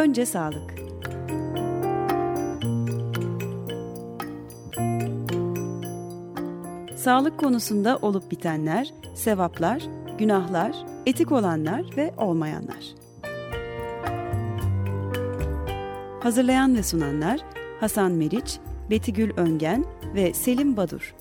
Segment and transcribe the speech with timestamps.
[0.00, 0.74] Önce sağlık.
[6.96, 9.82] Sağlık konusunda olup bitenler, sevaplar,
[10.18, 10.76] günahlar,
[11.06, 12.94] etik olanlar ve olmayanlar.
[16.22, 17.40] Hazırlayan ve sunanlar
[17.80, 18.58] Hasan Meriç,
[18.90, 21.14] Betigül Öngen ve Selim Badur.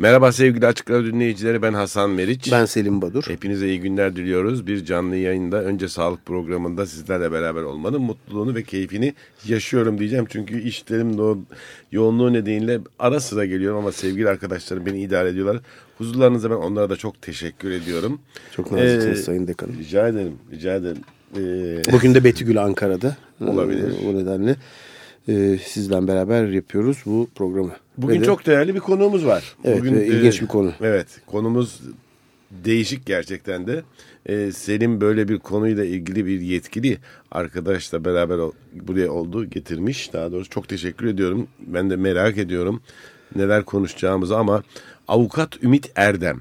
[0.00, 2.52] Merhaba sevgili Açık Radyo dinleyicileri ben Hasan Meriç.
[2.52, 3.24] Ben Selim Badur.
[3.28, 4.66] Hepinize iyi günler diliyoruz.
[4.66, 9.14] Bir canlı yayında önce sağlık programında sizlerle beraber olmanın mutluluğunu ve keyfini
[9.46, 10.26] yaşıyorum diyeceğim.
[10.28, 11.44] Çünkü işlerim
[11.92, 15.60] yoğunluğu nedeniyle ara sıra geliyorum ama sevgili arkadaşlarım beni idare ediyorlar.
[15.98, 18.20] Huzurlarınıza ben onlara da çok teşekkür ediyorum.
[18.56, 19.78] Çok naziksiniz ee, Sayın Dekanım.
[19.78, 21.02] Rica ederim, rica ederim.
[21.36, 23.16] Ee, Bugün de Betigül Ankara'da.
[23.40, 23.92] Olabilir.
[24.08, 24.56] O nedenle
[25.28, 27.72] e, sizden beraber yapıyoruz bu programı.
[27.98, 29.56] Bugün de, çok değerli bir konuğumuz var.
[29.64, 30.72] Evet Bugün, ilginç e, bir konu.
[30.80, 31.80] Evet konumuz
[32.50, 33.82] değişik gerçekten de.
[34.26, 36.98] E, Selim böyle bir konuyla ilgili bir yetkili
[37.30, 38.40] arkadaşla beraber
[38.72, 40.12] buraya oldu getirmiş.
[40.12, 41.48] Daha doğrusu çok teşekkür ediyorum.
[41.66, 42.80] Ben de merak ediyorum
[43.36, 44.62] neler konuşacağımızı ama
[45.08, 46.40] avukat Ümit Erdem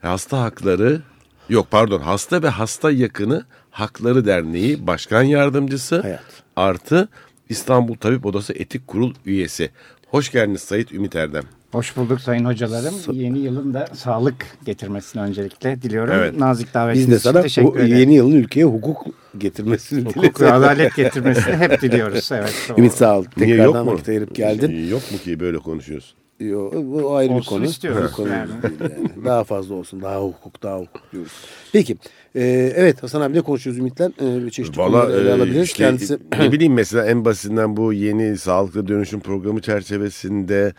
[0.00, 1.02] hasta hakları
[1.48, 6.42] yok pardon hasta ve hasta yakını hakları derneği başkan yardımcısı Hayat.
[6.56, 7.08] artı
[7.48, 9.70] İstanbul Tabip Odası Etik Kurul üyesi.
[10.08, 11.44] Hoş geldiniz Sayit Ümit Erdem.
[11.72, 12.94] Hoş bulduk sayın hocalarım.
[13.12, 16.14] Yeni yılın da sağlık getirmesini öncelikle diliyorum.
[16.16, 16.38] Evet.
[16.38, 17.96] Nazik davetiniz Biz de sana teşekkür ederim.
[17.98, 19.06] Yeni yılın ülkeye hukuk
[19.38, 20.40] getirmesini Hukuk dileriz.
[20.40, 22.30] ve adalet getirmesini hep diliyoruz.
[22.32, 23.24] Evet, Ümit sağ ol.
[23.24, 23.92] Tekrardan Niye yok mu?
[23.92, 24.88] vakit ayırıp geldin.
[24.90, 26.18] Yok mu ki böyle konuşuyorsun?
[26.40, 27.64] Yok, bu ayrı olsun bir konu.
[27.64, 28.12] istiyoruz.
[28.12, 28.50] Konu yani.
[28.80, 29.24] yani.
[29.24, 30.02] Daha fazla olsun.
[30.02, 31.32] Daha hukuk, daha hukuk diyoruz.
[31.72, 31.96] Peki.
[32.34, 34.14] E, evet Hasan abi ne konuşuyoruz Ümit'ten?
[34.46, 35.64] E, çeşitli Valla e, alabiliriz.
[35.64, 36.18] Işte, Kendisi...
[36.38, 40.72] ne bileyim mesela en basitinden bu yeni sağlıklı dönüşüm programı çerçevesinde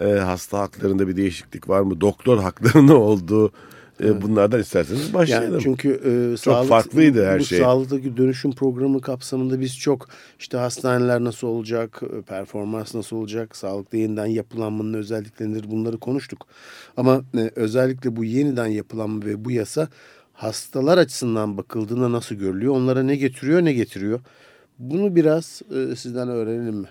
[0.00, 2.00] e, hasta haklarında bir değişiklik var mı?
[2.00, 3.52] Doktor haklarının olduğu
[4.00, 4.22] Evet.
[4.22, 5.52] Bunlardan isterseniz başlayalım.
[5.52, 7.58] Yani çünkü e, çok sağlık, farklıydı her bu şey.
[7.58, 10.08] Bu sağlıktaki dönüşüm programı kapsamında biz çok
[10.38, 16.46] işte hastaneler nasıl olacak, e, performans nasıl olacak, sağlıkta yeniden yapılanmanın özellikleridir bunları konuştuk.
[16.96, 19.88] Ama e, özellikle bu yeniden yapılanma ve bu yasa
[20.32, 24.20] hastalar açısından bakıldığında nasıl görülüyor, onlara ne getiriyor ne getiriyor.
[24.78, 26.88] Bunu biraz e, sizden öğrenelim mi?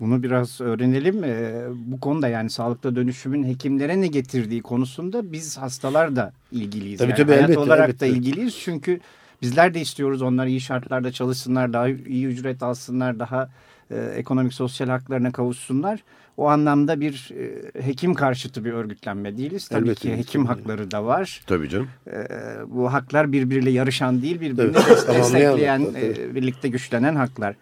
[0.00, 1.24] Bunu biraz öğrenelim.
[1.24, 6.98] Ee, bu konuda yani sağlıkta dönüşümün hekimlere ne getirdiği konusunda biz hastalar da ilgiliyiz.
[6.98, 8.06] Tabii yani tabii hayat elbette, olarak elbette.
[8.06, 8.58] da ilgiliyiz.
[8.58, 9.00] Çünkü
[9.42, 13.50] bizler de istiyoruz onlar iyi şartlarda çalışsınlar, daha iyi ücret alsınlar, daha
[13.90, 16.00] e, ekonomik sosyal haklarına kavuşsunlar.
[16.36, 19.68] O anlamda bir e, hekim karşıtı bir örgütlenme değiliz.
[19.68, 20.58] Tabii elbette, ki hekim tabii.
[20.58, 21.42] hakları da var.
[21.46, 21.88] Tabii canım.
[22.06, 22.26] E,
[22.66, 27.54] bu haklar birbiriyle yarışan değil, birbirini destekleyen, e, birlikte güçlenen haklar.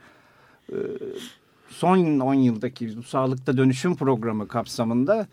[0.72, 0.76] E,
[1.72, 5.26] son 10 yıldaki bu sağlıkta dönüşüm programı kapsamında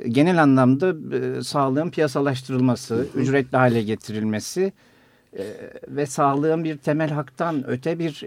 [0.00, 4.72] e, genel anlamda e, sağlığın piyasalaştırılması, ücretli hale getirilmesi
[5.38, 5.44] e,
[5.88, 8.22] ve sağlığın bir temel haktan öte bir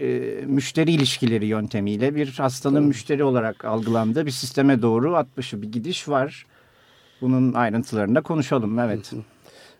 [0.46, 6.46] müşteri ilişkileri yöntemiyle bir hastanın müşteri olarak algılandığı bir sisteme doğru atmışı bir gidiş var.
[7.20, 8.78] Bunun ayrıntılarını da konuşalım.
[8.78, 9.12] Evet.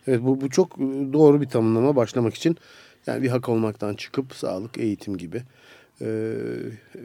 [0.06, 0.78] Evet bu, bu çok
[1.12, 2.56] doğru bir tanımlama başlamak için.
[3.06, 5.42] Yani bir hak olmaktan çıkıp sağlık, eğitim gibi
[6.00, 6.32] e,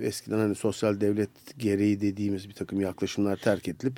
[0.01, 3.93] eskiden hani sosyal devlet gereği dediğimiz bir takım yaklaşımlar terk edilip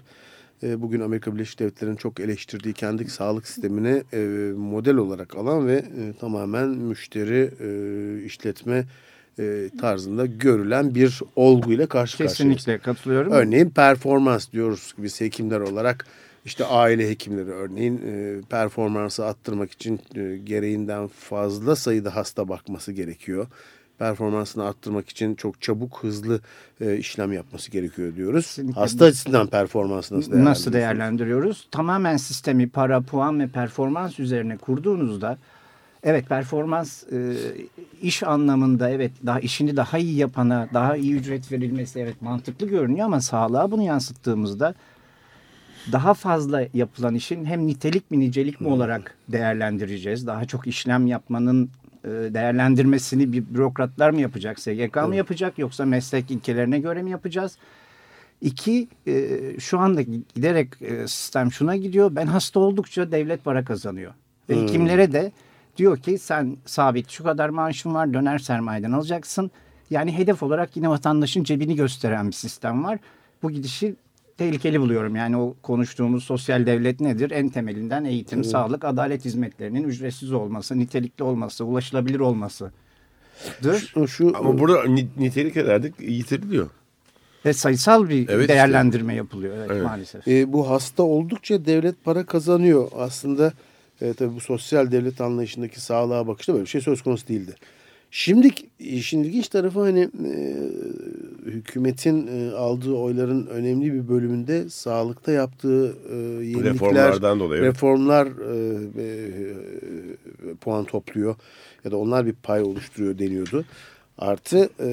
[0.64, 4.20] e, bugün Amerika Birleşik Devletleri'nin çok eleştirdiği kendi sağlık sistemini e,
[4.58, 8.86] model olarak alan ve e, tamamen müşteri e, işletme
[9.40, 12.38] e, tarzında görülen bir olguyla karşı karşıyayız.
[12.38, 13.32] Kesinlikle katılıyorum.
[13.32, 16.06] Örneğin performans diyoruz biz hekimler olarak.
[16.46, 23.48] İşte aile hekimleri örneğin e, performansı arttırmak için e, gereğinden fazla sayıda hasta bakması gerekiyor
[24.00, 26.40] performansını arttırmak için çok çabuk hızlı
[26.82, 28.46] e, işlem yapması gerekiyor diyoruz.
[28.46, 28.80] Kesinlikle.
[28.82, 30.60] Hasta açısından performansı nasıl değerlendiriyoruz?
[30.60, 31.68] Nasıl değerlendiriyoruz?
[31.72, 35.38] Tamamen sistemi para, puan ve performans üzerine kurduğunuzda
[36.04, 37.34] evet performans e,
[38.02, 43.06] iş anlamında evet daha işini daha iyi yapana daha iyi ücret verilmesi evet mantıklı görünüyor
[43.06, 44.76] ama sağlığa bunu yansıttığımızda
[45.92, 50.28] daha fazla yapılan işin hem nitelik mi nicelik mi olarak değerlendireceğiz.
[50.28, 51.70] Daha çok işlem yapmanın
[52.10, 57.58] değerlendirmesini bir bürokratlar mı yapacak, SGK mı yapacak yoksa meslek ilkelerine göre mi yapacağız?
[58.42, 62.16] İki, e, şu anda giderek e, sistem şuna gidiyor.
[62.16, 64.14] Ben hasta oldukça devlet para kazanıyor.
[64.50, 64.62] Ve hmm.
[64.62, 65.32] hekimlere de
[65.78, 69.52] diyor ki sen sabit şu kadar maaşın var döner sermayeden alacaksın.
[69.90, 73.00] Yani hedef olarak yine vatandaşın cebini gösteren bir sistem var.
[73.44, 73.96] Bu gidişi
[74.38, 75.16] tehlikeli buluyorum.
[75.16, 77.32] Yani o konuştuğumuz sosyal devlet nedir?
[77.32, 78.52] En temelinden eğitim, evet.
[78.52, 82.72] sağlık, adalet hizmetlerinin ücretsiz olması, nitelikli olması, ulaşılabilir olması.
[83.94, 84.84] Şu, şu, Ama burada
[85.18, 86.70] nitelik herhalde yitiriliyor.
[87.46, 89.18] Ve sayısal bir evet değerlendirme işte.
[89.18, 89.84] yapılıyor evet, evet.
[89.84, 90.28] maalesef.
[90.28, 92.92] E, bu hasta oldukça devlet para kazanıyor.
[92.98, 93.54] Aslında
[94.02, 97.56] e, tabii bu sosyal devlet anlayışındaki sağlığa bakışta böyle bir şey söz konusu değildi.
[98.16, 98.50] Şimdi
[98.80, 100.58] işin ilginç tarafı hani e,
[101.46, 107.62] hükümetin e, aldığı oyların önemli bir bölümünde sağlıkta yaptığı e, yenilikler, Reformlardan dolayı.
[107.62, 111.36] reformlar e, e, puan topluyor
[111.86, 113.66] ya da onlar bir pay oluşturuyor deniyordu.
[114.18, 114.90] Artı e,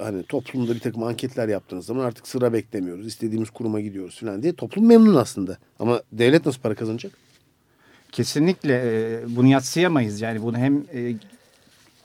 [0.00, 3.06] hani toplumda bir takım anketler yaptığınız zaman artık sıra beklemiyoruz.
[3.06, 4.52] istediğimiz kuruma gidiyoruz falan diye.
[4.52, 5.58] Toplum memnun aslında.
[5.78, 7.12] Ama devlet nasıl para kazanacak?
[8.12, 10.20] Kesinlikle e, bunu yatsıyamayız.
[10.20, 11.14] Yani bunu hem e,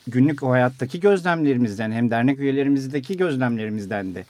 [0.07, 4.25] günlük o hayattaki gözlemlerimizden hem dernek üyelerimizdeki gözlemlerimizden de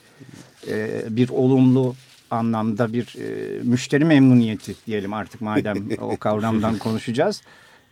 [0.67, 1.95] e, bir olumlu
[2.31, 7.41] anlamda bir e, müşteri memnuniyeti diyelim artık madem o kavramdan konuşacağız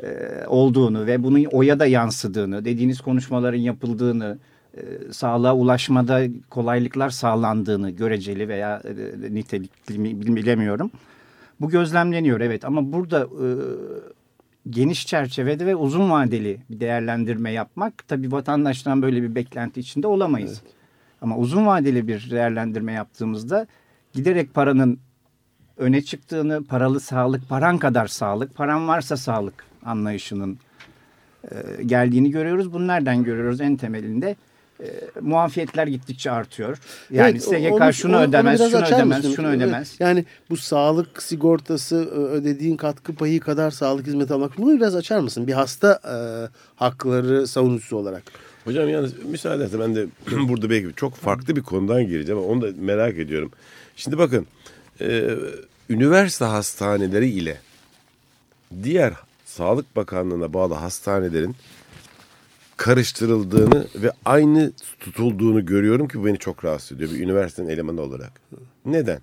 [0.04, 0.08] e,
[0.48, 4.38] olduğunu ve bunun oya da yansıdığını dediğiniz konuşmaların yapıldığını
[4.78, 4.82] e,
[5.12, 10.92] sağlığa ulaşmada kolaylıklar sağlandığını göreceli veya e, nitelikli mi bilemiyorum.
[11.62, 13.48] Bu gözlemleniyor evet ama burada e,
[14.70, 20.62] geniş çerçevede ve uzun vadeli bir değerlendirme yapmak tabii vatandaştan böyle bir beklenti içinde olamayız.
[20.64, 20.74] Evet.
[21.22, 23.68] Ama uzun vadeli bir değerlendirme yaptığımızda
[24.14, 25.00] giderek paranın
[25.78, 30.60] öne çıktığını, paralı sağlık, paran kadar sağlık, paran varsa sağlık anlayışının
[31.86, 32.74] geldiğini görüyoruz.
[32.74, 33.62] Bunu nereden görüyoruz?
[33.62, 34.36] En temelinde
[34.84, 34.86] e,
[35.22, 36.78] muafiyetler gittikçe artıyor.
[37.12, 39.36] Yani evet, SGK onu, şunu onu, ödemez, onu şunu ödemez, mısın?
[39.36, 39.96] şunu ödemez.
[40.00, 44.58] Yani bu sağlık sigortası e, ödediğin katkı payı kadar sağlık hizmeti almak.
[44.58, 45.48] Bunu biraz açar mısın?
[45.48, 46.16] Bir hasta e,
[46.76, 48.24] hakları savunucusu olarak.
[48.66, 50.08] Hocam yalnız müsaade etse ben de
[50.48, 53.52] burada belki çok farklı bir konudan gireceğim ama onu da merak ediyorum.
[53.96, 54.48] Şimdi bakın
[55.02, 55.30] e,
[55.90, 57.58] üniversite hastaneleri ile
[58.84, 59.14] diğer
[59.46, 61.56] Sağlık Bakanlığı'na bağlı hastanelerin
[62.78, 68.42] karıştırıldığını ve aynı tutulduğunu görüyorum ki bu beni çok rahatsız ediyor bir üniversitenin elemanı olarak.
[68.86, 69.22] Neden?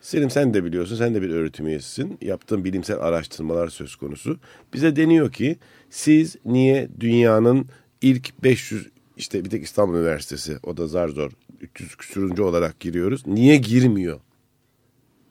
[0.00, 2.18] Selim sen de biliyorsun sen de bir öğretim üyesisin.
[2.20, 4.38] Yaptığın bilimsel araştırmalar söz konusu.
[4.74, 5.56] Bize deniyor ki
[5.90, 7.66] siz niye dünyanın
[8.02, 11.30] ilk 500 işte bir tek İstanbul Üniversitesi o da zar zor
[11.60, 13.26] 300 küsürüncü olarak giriyoruz.
[13.26, 14.20] Niye girmiyor?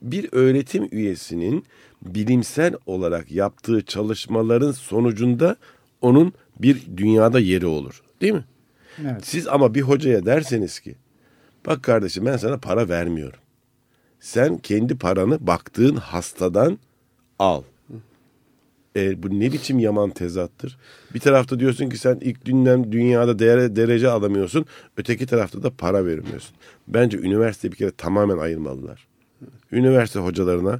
[0.01, 1.65] Bir öğretim üyesinin
[2.01, 5.55] bilimsel olarak yaptığı çalışmaların sonucunda
[6.01, 8.01] onun bir dünyada yeri olur.
[8.21, 8.45] Değil mi?
[9.01, 9.25] Evet.
[9.25, 10.95] Siz ama bir hocaya derseniz ki
[11.65, 13.39] bak kardeşim ben sana para vermiyorum.
[14.19, 16.77] Sen kendi paranı baktığın hastadan
[17.39, 17.63] al.
[18.95, 20.77] E, bu ne biçim yaman tezattır?
[21.13, 24.65] Bir tarafta diyorsun ki sen ilk dünden dünyada değer, derece alamıyorsun.
[24.97, 26.55] Öteki tarafta da para vermiyorsun.
[26.87, 29.07] Bence üniversite bir kere tamamen ayırmalılar.
[29.71, 30.79] Üniversite hocalarına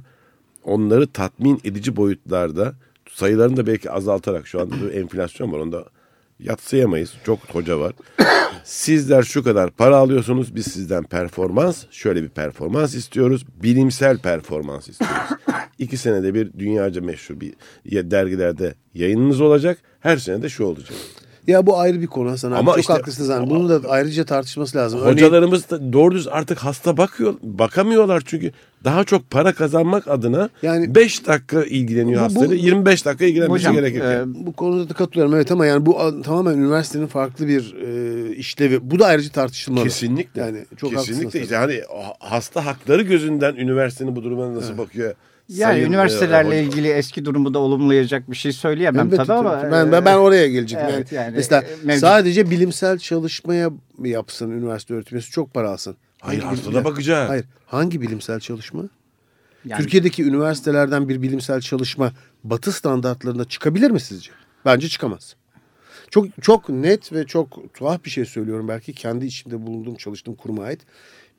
[0.64, 2.74] onları tatmin edici boyutlarda
[3.14, 5.84] sayılarını da belki azaltarak şu anda bir enflasyon var onda
[6.38, 7.14] yatsıyamayız.
[7.24, 7.92] Çok hoca var.
[8.64, 10.54] Sizler şu kadar para alıyorsunuz.
[10.54, 13.46] Biz sizden performans, şöyle bir performans istiyoruz.
[13.62, 15.30] Bilimsel performans istiyoruz.
[15.78, 17.54] İki senede bir dünyaca meşhur bir
[18.10, 19.78] dergilerde yayınınız olacak.
[20.00, 20.96] Her sene de şu olacak.
[21.50, 22.58] Ya bu ayrı bir konu Hasan abi.
[22.58, 23.28] Ama Çok işte, haklısınız.
[23.28, 23.50] Yani.
[23.50, 25.00] Bunu da ayrıca tartışması lazım.
[25.00, 28.52] Hocalarımız da doğru düz artık hasta bakıyor, bakamıyorlar çünkü
[28.84, 34.20] daha çok para kazanmak adına yani 5 dakika ilgileniyor hastayla 25 dakika ilgilenmesi gerekirken.
[34.20, 38.90] E, bu konuda da katılıyorum evet ama yani bu tamamen üniversitenin farklı bir e, işlevi.
[38.90, 39.84] Bu da ayrıca tartışılmalı.
[39.84, 40.40] Kesinlikle.
[40.40, 41.56] Yani çok Kesinlikle.
[41.56, 41.80] Hani
[42.18, 44.78] hasta hakları gözünden üniversitenin bu duruma nasıl evet.
[44.78, 45.14] bakıyor?
[45.50, 49.62] Yani Sayın, üniversitelerle e, ilgili eski durumu da olumlayacak bir şey söyleyemem Elbette, tabii ama.
[49.72, 50.86] Ben, ben, ben oraya geleceğim.
[50.90, 52.00] Evet, yani, yani, mesela e, mevcut.
[52.00, 53.70] sadece bilimsel çalışmaya
[54.04, 55.96] yapsın üniversite öğretmesi çok para alsın.
[56.20, 57.28] Hayır hastada bakacak.
[57.28, 57.44] Hayır.
[57.66, 58.82] Hangi bilimsel çalışma?
[59.64, 62.12] Yani, Türkiye'deki üniversitelerden bir bilimsel çalışma
[62.44, 64.30] batı standartlarında çıkabilir mi sizce?
[64.64, 65.36] Bence çıkamaz.
[66.10, 70.64] Çok çok net ve çok tuhaf bir şey söylüyorum belki kendi içimde bulunduğum çalıştığım kuruma
[70.64, 70.80] ait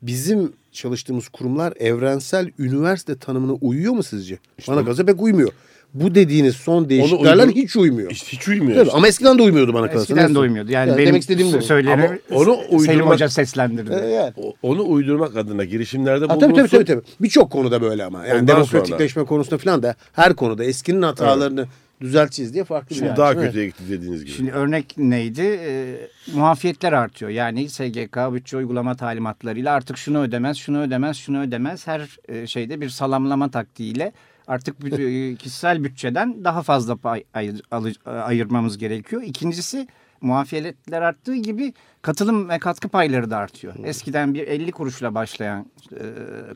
[0.02, 4.38] bizim çalıştığımız kurumlar evrensel üniversite tanımına uyuyor mu sizce?
[4.58, 5.52] İşte Bana kalırsa pek uymuyor.
[5.94, 7.54] Bu dediğiniz son değişikliklerle uydur...
[7.54, 8.10] hiç uymuyor.
[8.10, 8.76] İşte hiç uymuyor.
[8.76, 8.96] Evet, işte.
[8.96, 10.02] Ama eskiden de uymuyordu bana kalırsa.
[10.02, 10.72] Eskiden de uymuyordu.
[10.72, 11.62] Yani, yani benim demek istediğim bu.
[11.62, 13.90] Söylerim, ama onu uydurmak, Selim Hoca seslendirdi.
[13.94, 14.54] Evet, yani.
[14.62, 16.40] Onu uydurmak adına girişimlerde bulunsun.
[16.40, 16.84] Tabii tabii tabii.
[16.84, 17.02] tabii.
[17.20, 18.26] Birçok konuda böyle ama.
[18.26, 19.26] Yani Ondan demokratikleşme sonra...
[19.26, 21.70] konusunda falan da her konuda eskinin hatalarını evet
[22.02, 23.78] düzelteceğiz diye farklı Şimdi bir daha kötüye evet.
[23.78, 24.34] gitti dediğiniz gibi.
[24.34, 25.42] Şimdi örnek neydi?
[25.42, 25.96] E,
[26.34, 27.30] muafiyetler artıyor.
[27.30, 31.86] Yani SGK bütçe uygulama talimatlarıyla artık şunu ödemez, şunu ödemez, şunu ödemez.
[31.86, 34.12] Her e, şeyde bir salamlama taktiğiyle
[34.46, 37.62] artık e, kişisel bütçeden daha fazla pay ayır,
[38.04, 39.22] ayırmamız gerekiyor.
[39.22, 39.88] İkincisi
[40.20, 43.74] muafiyetler arttığı gibi katılım ve katkı payları da artıyor.
[43.84, 46.04] Eskiden bir 50 kuruşla başlayan e,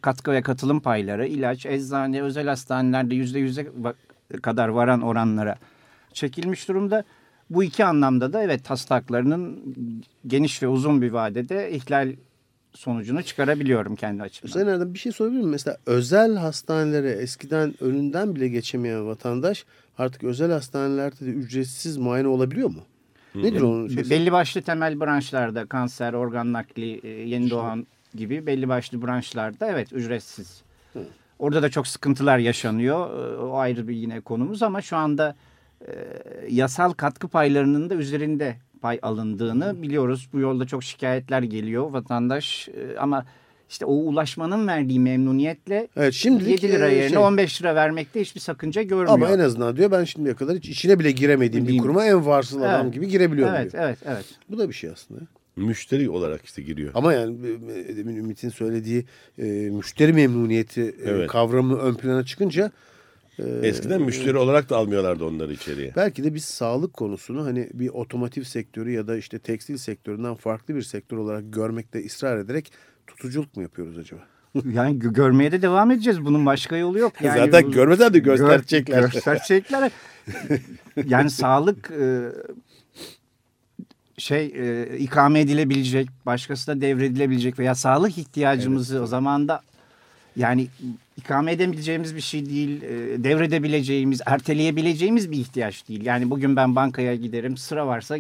[0.02, 3.66] katkı ve katılım payları ilaç, eczane, özel hastanelerde yüzde yüze
[4.42, 5.56] kadar varan oranlara
[6.12, 7.04] çekilmiş durumda.
[7.50, 9.74] Bu iki anlamda da evet hasta haklarının
[10.26, 12.12] geniş ve uzun bir vadede ihlal
[12.72, 14.52] sonucunu çıkarabiliyorum kendi açımdan.
[14.52, 15.50] Sayın Erdem bir şey sorabilir miyim?
[15.50, 19.64] Mesela özel hastanelere eskiden önünden bile geçemeyen vatandaş
[19.98, 22.82] artık özel hastanelerde de ücretsiz muayene olabiliyor mu?
[23.34, 24.10] Nedir onun şeysi?
[24.10, 29.92] Belli başlı temel branşlarda kanser, organ nakli, e, yeni doğan gibi belli başlı branşlarda evet
[29.92, 30.62] ücretsiz.
[31.38, 33.10] Orada da çok sıkıntılar yaşanıyor.
[33.34, 35.36] E, O ayrı bir yine konumuz ama şu anda
[35.88, 35.92] e,
[36.50, 40.28] yasal katkı paylarının da üzerinde pay alındığını biliyoruz.
[40.32, 43.24] Bu yolda çok şikayetler geliyor vatandaş e, ama
[43.68, 48.20] işte o ulaşmanın verdiği memnuniyetle Evet şimdilik 7 lira e, yerine şey- 15 lira vermekte
[48.20, 49.08] hiçbir sakınca görmüyor.
[49.08, 52.62] Ama en azından diyor ben şimdiye kadar hiç içine bile giremediğim bir kuruma en varsıl
[52.62, 52.94] adam Evet.
[52.94, 53.84] gibi girebiliyorum Evet, diyor.
[53.84, 54.24] evet, evet.
[54.50, 55.20] Bu da bir şey aslında.
[55.66, 56.90] Müşteri olarak işte giriyor.
[56.94, 57.36] Ama yani
[57.88, 59.04] e, demin Ümit'in söylediği
[59.38, 61.28] e, müşteri memnuniyeti e, Evet.
[61.30, 62.72] kavramı ön plana çıkınca
[63.38, 65.92] e, Eskiden müşteri olarak da almıyorlardı onları içeriye.
[65.96, 70.74] belki de biz sağlık konusunu hani bir otomotiv sektörü ya da işte tekstil sektöründen farklı
[70.74, 72.72] bir sektör olarak görmekte ısrar ederek
[73.06, 74.20] tutuculuk mu yapıyoruz acaba?
[74.72, 76.24] Yani gö- görmeye de devam edeceğiz.
[76.24, 77.12] Bunun başka yolu yok.
[77.22, 79.00] Yani Zaten görmeden de Gör- gösterecekler.
[79.02, 79.92] gösterecekler.
[81.06, 82.28] yani sağlık e,
[84.18, 89.62] şey e, ikame edilebilecek, başkasına devredilebilecek veya sağlık ihtiyacımızı o zaman da
[90.36, 90.68] yani
[91.16, 96.04] ikame edebileceğimiz bir şey değil, e, devredebileceğimiz, erteleyebileceğimiz bir ihtiyaç değil.
[96.04, 98.16] Yani bugün ben bankaya giderim, sıra varsa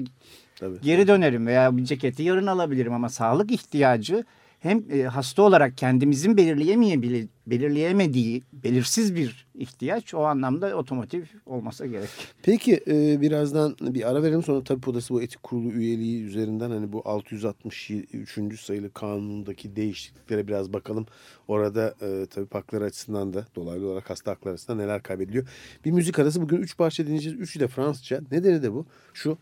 [0.56, 0.76] Tabii.
[0.82, 4.24] geri dönerim veya bir ceketi yarın alabilirim ama sağlık ihtiyacı
[4.60, 12.08] hem e, hasta olarak kendimizin belirleyemeyebile, belirleyemediği belirsiz bir ihtiyaç o anlamda otomotiv olmasa gerek.
[12.42, 16.92] Peki e, birazdan bir ara verelim sonra tabii odası bu etik kurulu üyeliği üzerinden hani
[16.92, 18.60] bu 663.
[18.60, 21.06] sayılı kanundaki değişikliklere biraz bakalım.
[21.48, 25.48] Orada e, tabii hakları açısından da dolaylı olarak hasta hakları açısından neler kaybediliyor.
[25.84, 27.40] Bir müzik arası bugün 3 parça dinleyeceğiz.
[27.40, 28.20] Üçü de Fransızca.
[28.30, 28.86] Nedeni de bu.
[29.14, 29.38] Şu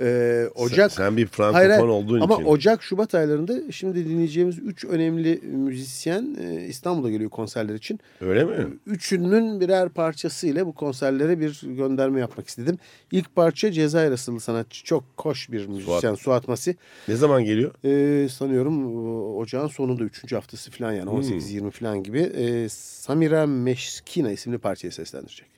[0.00, 2.44] e, Ocak Sen, sen bir frankofon Hayır, olduğun Ama için.
[2.44, 8.00] Ocak Şubat aylarında şimdi dinleyeceğimiz üç önemli müzisyen e, İstanbul'a geliyor konserler için.
[8.20, 8.66] Öyle mi?
[8.86, 12.78] Üçünün birer parçasıyla bu konserlere bir gönderme yapmak istedim.
[13.12, 16.76] İlk parça Cezayir asıllı sanatçı çok hoş bir müzisyen Suat Masi.
[17.08, 17.72] Ne zaman geliyor?
[17.84, 22.20] E, sanıyorum ocağın sonunda üçüncü haftası falan yani 18-20 falan gibi.
[22.20, 25.53] E, Samira Meşkina isimli parçayı seslendirecek.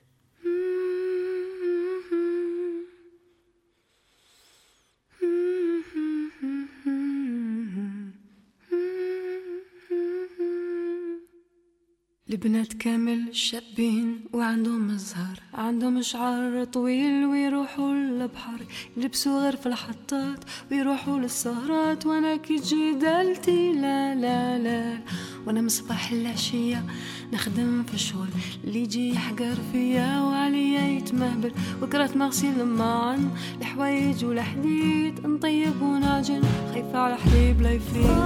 [12.29, 18.59] البنات كامل شابين وعندهم الزهر عندهم شعر طويل ويروحوا للبحر
[18.97, 22.05] يلبسوا غير في الحطات ويروحوا للسهرات.
[22.05, 24.99] وأنا كي تجي دالتي لا لا لا
[25.45, 26.85] وأنا من صباح العشية
[27.33, 28.29] نخدم في الشغل
[28.63, 31.51] اللي يجي يحقر فيا وعليا يتمهبل.
[31.81, 33.29] وكرات مغسيل معن
[33.61, 36.41] الحوايج والحديد نطيب ونعجن
[36.73, 38.17] خايفة على حبيب لا يفيد.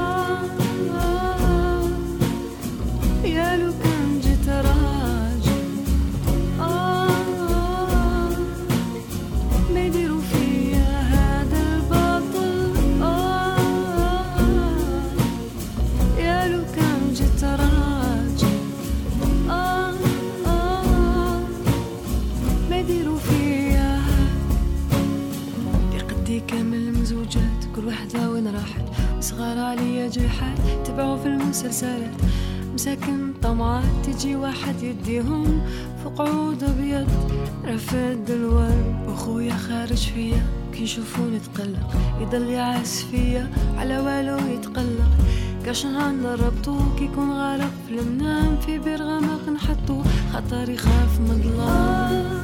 [3.25, 3.90] يا لو
[27.75, 28.85] كل وحدة وين راحت؟
[29.19, 32.11] صغار عليا جيحات تبعوا في المسلسلات.
[32.73, 35.61] مساكن طمعات تجي واحد يديهم
[36.03, 37.07] في قعود أبيض.
[37.65, 40.45] رفد الورد وأخويا خارج فيا.
[40.73, 41.89] كي يشوفوني تقلق
[42.21, 43.51] يضل يعس فيا.
[43.77, 45.11] على والو يتقلق.
[45.65, 48.57] كاش نهار نربطو كي يكون غارق في المنام.
[48.65, 52.41] في بير غامق نحطو خاطر يخاف من الظلام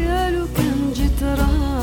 [0.00, 1.75] يا لو كان جيت راجل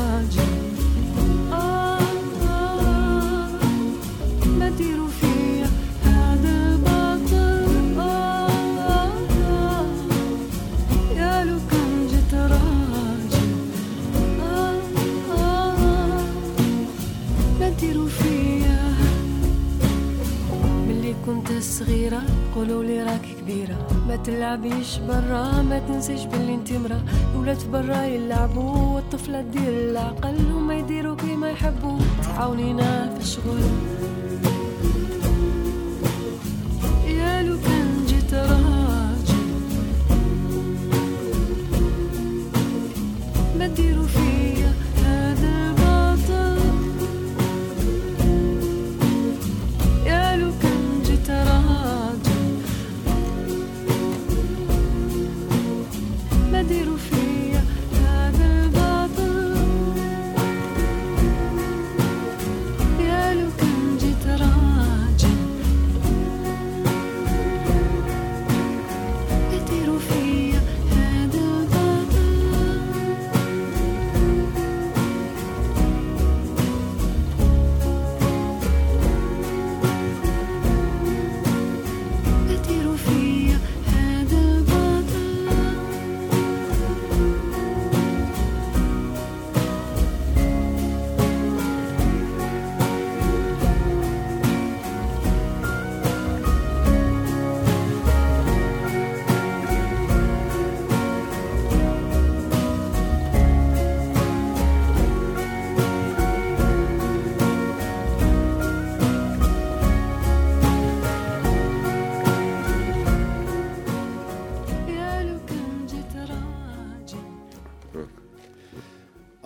[21.26, 22.22] كنت صغيرة
[22.54, 23.88] قولوا لي راكي كبيرة.
[24.08, 27.02] ما تلعبيش برا ما تنسيش باللي انت مرا
[27.34, 31.98] الولاد برا يلعبوا والطفلة دير العقل هما يديروا كيما يحبوا.
[32.22, 33.60] تعاونينا في الشغل.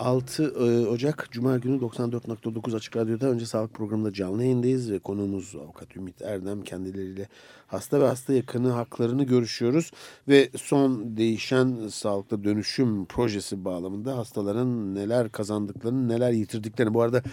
[0.09, 5.55] 6 e, Ocak Cuma günü 94.9 Açık Radyo'da önce sağlık programında canlı yayındayız ve konuğumuz
[5.55, 7.27] avukat Ümit Erdem kendileriyle
[7.67, 9.91] hasta ve hasta yakını haklarını görüşüyoruz
[10.27, 17.23] ve son değişen sağlıkta dönüşüm projesi bağlamında hastaların neler kazandıklarını neler yitirdiklerini bu arada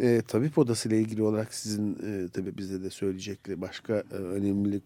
[0.00, 4.76] e, tabip odası ile ilgili olarak sizin e, tabii bize de söyleyecekleri başka e, önemli
[4.76, 4.82] e,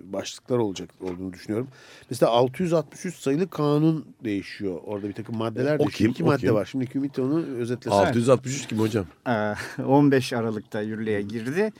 [0.00, 1.68] başlıklar olacak olduğunu düşünüyorum.
[2.10, 4.80] Mesela 663 sayılı kanun değişiyor.
[4.84, 6.14] Orada bir takım maddeler O değişiyor.
[6.14, 6.25] kim?
[6.26, 6.54] Madde kim?
[6.54, 6.64] var.
[6.64, 7.98] Şimdi Ümit onu özetlesin.
[7.98, 9.06] 663 kim hocam?
[9.28, 11.72] Ee, 15 Aralık'ta yürürlüğe girdi.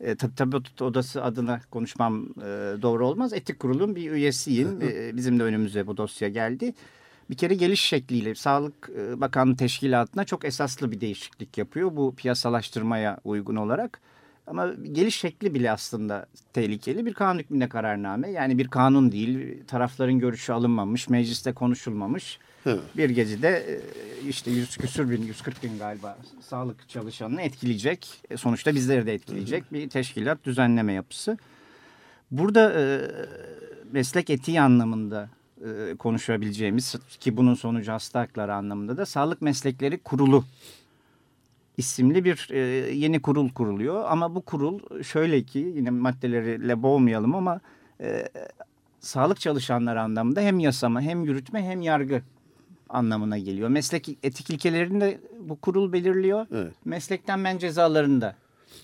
[0.00, 2.46] E, tabii tabii odası adına konuşmam e,
[2.82, 3.32] doğru olmaz.
[3.32, 4.82] Etik kurulun bir üyesiyim.
[4.82, 6.74] E, bizim de önümüze bu dosya geldi.
[7.30, 11.96] Bir kere geliş şekliyle Sağlık e, Bakanlığı Teşkilatı'na çok esaslı bir değişiklik yapıyor.
[11.96, 14.00] Bu piyasalaştırmaya uygun olarak.
[14.46, 17.06] Ama geliş şekli bile aslında tehlikeli.
[17.06, 18.30] Bir kanun hükmünde kararname.
[18.30, 19.62] Yani bir kanun değil.
[19.66, 21.08] Tarafların görüşü alınmamış.
[21.08, 22.38] Mecliste konuşulmamış.
[22.64, 22.80] Hı.
[22.96, 23.80] Bir gecede e,
[24.28, 28.08] işte 100 küsür bin, 140 bin galiba sağlık çalışanını etkileyecek.
[28.30, 31.38] E, Sonuçta bizleri de etkileyecek bir teşkilat düzenleme yapısı.
[32.30, 33.00] Burada e,
[33.92, 35.28] meslek etiği anlamında
[35.60, 40.44] e, konuşabileceğimiz ki bunun sonucu hasta hakları anlamında da Sağlık Meslekleri Kurulu
[41.76, 42.58] isimli bir e,
[42.94, 44.04] yeni kurul kuruluyor.
[44.08, 47.60] Ama bu kurul şöyle ki yine maddeleriyle boğmayalım ama
[48.00, 48.28] e,
[49.00, 52.22] sağlık çalışanları anlamında hem yasama hem yürütme hem yargı
[52.88, 53.68] anlamına geliyor.
[53.68, 56.46] Meslek etik ilkelerini de bu kurul belirliyor.
[56.52, 56.72] Evet.
[56.84, 58.34] Meslekten men cezalarını da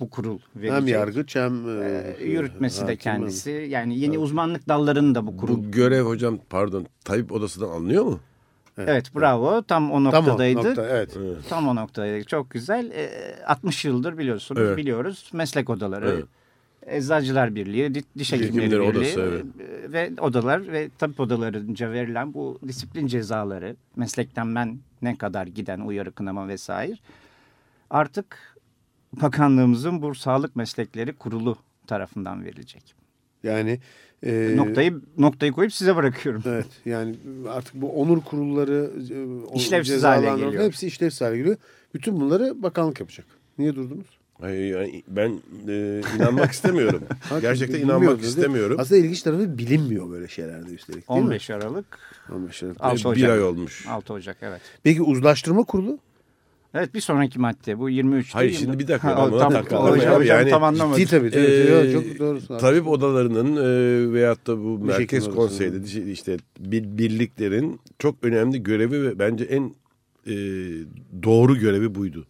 [0.00, 0.76] bu kurul verecek.
[0.76, 3.66] Hem yargıç hem e, Ee, yürütmesi de kendisi.
[3.70, 5.57] Yani yeni uzmanlık dallarını da bu kurul.
[5.57, 8.20] Bu görev hocam pardon tabip odasından anlıyor mu?
[8.78, 9.62] Evet, bravo.
[9.62, 10.68] Tam o Tam o noktadaydı.
[10.68, 11.16] nokta, evet.
[11.48, 12.24] Tam o noktadaydı.
[12.24, 12.90] Çok güzel.
[12.90, 14.62] Ee, 60 yıldır biliyorsunuz.
[14.64, 14.76] Evet.
[14.76, 15.30] Biliyoruz.
[15.32, 16.08] Meslek odaları.
[16.08, 16.24] Evet.
[16.87, 19.44] Eczacılar Birliği, di- Diş Hekimleri Birliği Odası, evet.
[19.88, 25.80] e, ve odalar ve tabip odalarınca verilen bu disiplin cezaları, meslekten men ne kadar giden
[25.80, 26.96] uyarı, kınama vesaire
[27.90, 28.56] artık
[29.22, 31.56] bakanlığımızın bu sağlık meslekleri kurulu
[31.87, 32.94] tarafından verilecek.
[33.42, 33.81] Yani
[34.26, 36.42] e, noktayı noktayı koyup size bırakıyorum.
[36.46, 37.16] Evet yani
[37.48, 38.90] artık bu onur kurulları
[39.55, 40.64] e, İşlevsiz hale geliyor.
[40.64, 41.57] Hepsi işlevsiz hale geliyor.
[41.94, 43.26] Bütün bunları bakanlık yapacak.
[43.59, 44.07] Niye durdunuz?
[44.42, 47.02] Yani ben e, inanmak istemiyorum.
[47.40, 48.76] Gerçekten inanmak istemiyorum.
[48.81, 52.35] Aslında ilginç tarafı bilinmiyor böyle şeylerde üstelik değil 15 Aralık, mi?
[52.35, 52.76] 15 Aralık.
[52.81, 53.31] 6 bir Ocak.
[53.31, 53.87] ay olmuş.
[53.88, 54.61] 6 Ocak evet.
[54.83, 55.98] Peki uzlaştırma kurulu?
[56.74, 58.35] Evet bir sonraki madde bu 23.
[58.35, 58.64] Hayır, değil mi?
[58.64, 59.82] şimdi bir dakika, Ha, tam, takıldım.
[59.82, 60.98] hocam, hocam yani tam anlamadım.
[61.02, 61.30] Ciddi tabii.
[61.30, 62.58] tabii, Ee, çok doğru.
[62.58, 68.62] tabip odalarının e, veyahut da bu Diş merkez konseyde diş- işte bir, birliklerin çok önemli
[68.62, 69.74] görevi ve bence en
[70.26, 70.32] e,
[71.22, 72.26] doğru görevi buydu.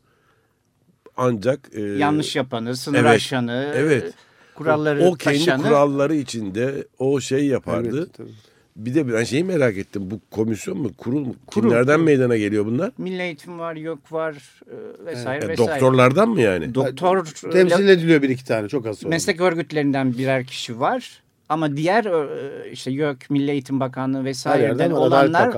[1.17, 4.15] Ancak e, Yanlış yapanı, sınır evet, aşanı, evet.
[4.55, 7.99] kuralları o kendi taşıyanı kuralları içinde o şey yapardı.
[7.99, 8.29] Evet, tabii.
[8.77, 10.11] Bir de ben şeyi merak ettim.
[10.11, 11.35] Bu komisyon mu, kurul mu?
[11.47, 12.05] Kurul, Kimlerden kurul.
[12.05, 12.93] meydana geliyor bunlar?
[12.99, 15.73] Milli eğitim var, yok var e, vesaire E, vesaire.
[15.73, 16.75] doktorlardan mı yani?
[16.75, 19.11] Doktor Temsil ediliyor bir iki tane çok az sonra.
[19.11, 21.23] meslek örgütlerinden birer kişi var.
[21.49, 25.55] Ama diğer e, işte YÖK, Milli Eğitim Bakanlığı vesaireden olanlar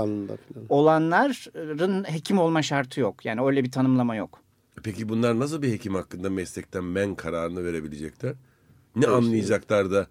[0.68, 3.24] olanların hekim olma şartı yok.
[3.24, 4.40] Yani öyle bir tanımlama yok.
[4.84, 8.32] Peki bunlar nasıl bir hekim hakkında meslekten men kararını verebilecekler?
[8.96, 10.06] Ne anlayacaklar da?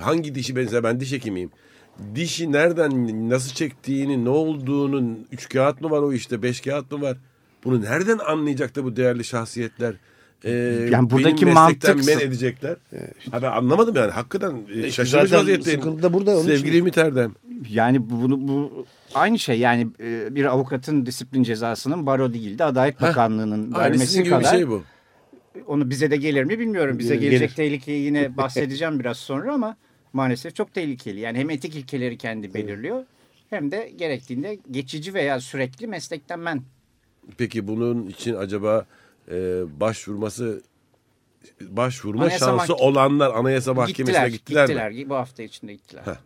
[0.00, 1.50] Hangi dişi mesela ben diş hekimiyim.
[2.14, 7.00] Dişi nereden nasıl çektiğini, ne olduğunu, üç kağıt mı var o işte, beş kağıt mı
[7.02, 7.16] var?
[7.64, 9.94] Bunu nereden anlayacak da bu değerli şahsiyetler?
[10.44, 10.50] Ee,
[10.92, 12.76] Yani buradaki mantık- men edecekler.
[13.30, 14.10] Ha ben anlamadım yani.
[14.10, 15.80] Hakikaten e, şaşırmış zaten vaziyetteyim.
[15.80, 17.00] sıkıntı da burada, onun Sevgili için.
[17.00, 17.32] Erdem.
[17.70, 22.64] Yani bu- bunu bu aynı şey yani e, bir avukatın disiplin cezasının baro değil de
[22.64, 24.42] Adalet Bakanlığı'nın Aynı vermesi gibi kadar.
[24.52, 24.82] bir şey bu.
[25.66, 26.98] Onu bize de gelir mi bilmiyorum.
[26.98, 27.70] Bize Gelir, gelecek gelir.
[27.70, 29.76] tehlikeyi yine bahsedeceğim biraz sonra ama
[30.16, 31.20] maalesef çok tehlikeli.
[31.20, 33.04] Yani hem etik ilkeleri kendi belirliyor
[33.50, 36.62] hem de gerektiğinde geçici veya sürekli meslekten men.
[37.38, 38.86] Peki bunun için acaba
[39.30, 39.34] e,
[39.80, 40.62] başvurması
[41.60, 44.92] başvurma Anayasa şansı olanlar Anayasa Mahkemesi'ne gittiler, gittiler.
[44.92, 45.08] mi?
[45.08, 46.02] Bu hafta içinde gittiler.
[46.04, 46.16] Heh.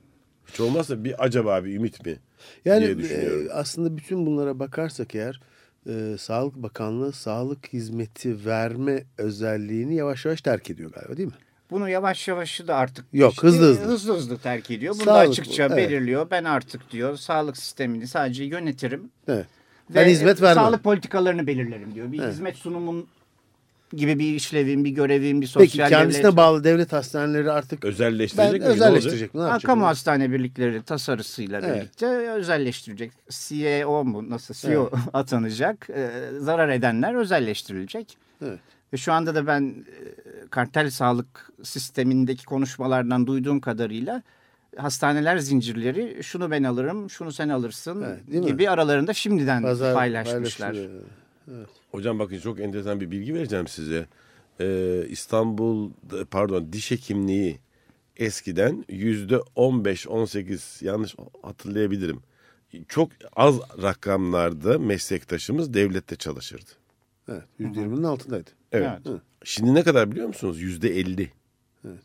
[0.46, 2.16] Hiç olmazsa bir acaba bir ümit mi?
[2.64, 3.46] Yani diye düşünüyorum.
[3.46, 5.40] e, aslında bütün bunlara bakarsak eğer
[5.86, 11.34] e, Sağlık Bakanlığı sağlık hizmeti verme özelliğini yavaş yavaş terk ediyor galiba değil mi?
[11.70, 13.84] Bunu yavaş yavaş da artık Yok, hızlı hızlı.
[13.84, 14.94] hızlı hızlı terk ediyor.
[14.94, 15.76] Bunu Sağlık da bu, açıkça evet.
[15.76, 16.26] belirliyor.
[16.30, 19.10] Ben artık diyor sağlık sistemini sadece yönetirim.
[19.28, 19.46] Evet.
[19.90, 20.64] Ve Ben hizmet vermem.
[20.64, 22.12] Sağlık politikalarını belirlerim diyor.
[22.12, 22.32] Bir Evet.
[22.32, 23.06] hizmet sunumun
[23.92, 26.36] gibi bir işlevim, bir görevim, bir Peki sosyal kendisine devlet.
[26.36, 28.66] bağlı devlet hastaneleri artık ben Özelleştirecek mi?
[28.68, 29.40] Ne özelleştirecek mi?
[29.64, 31.76] Kamu hastane birlikleri tasarısıyla Evet.
[31.76, 33.12] birlikte özelleştirecek.
[33.30, 35.88] CEO mu nasıl CEO atanacak.
[35.90, 38.16] Ee, zarar edenler özelleştirilecek.
[38.42, 38.58] Evet.
[38.92, 44.22] Ve şu anda da ben e, kartel sağlık sistemindeki konuşmalardan duyduğum kadarıyla
[44.76, 48.46] hastaneler zincirleri şunu ben alırım, şunu sen alırsın Evet, değil mi?
[48.50, 50.72] gibi aralarında şimdiden Pazar paylaşmışlar.
[50.72, 51.04] paylaşılıyor.
[51.90, 54.06] Hocam bakın çok enteresan bir bilgi vereceğim size.
[54.60, 55.90] Ee, İstanbul
[56.30, 57.58] pardon diş hekimliği
[58.16, 62.20] eskiden yüzde 15-18 yanlış hatırlayabilirim.
[62.88, 66.70] Çok az rakamlarda meslektaşımız devlette çalışırdı.
[67.28, 68.50] Evet, %20'nin altındaydı.
[68.72, 68.90] Evet.
[69.06, 69.20] Evet.
[69.44, 70.60] Şimdi ne kadar biliyor musunuz?
[70.60, 71.30] Yüzde 50.
[71.88, 71.98] Evet.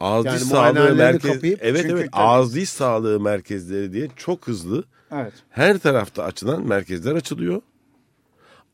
[0.00, 4.08] Ağız Yani diş sağlığı merkez kapayıp- evet çünkü evet tabii- ağız diş sağlığı merkezleri diye
[4.16, 5.32] çok hızlı Evet.
[5.50, 7.62] her tarafta açılan merkezler açılıyor.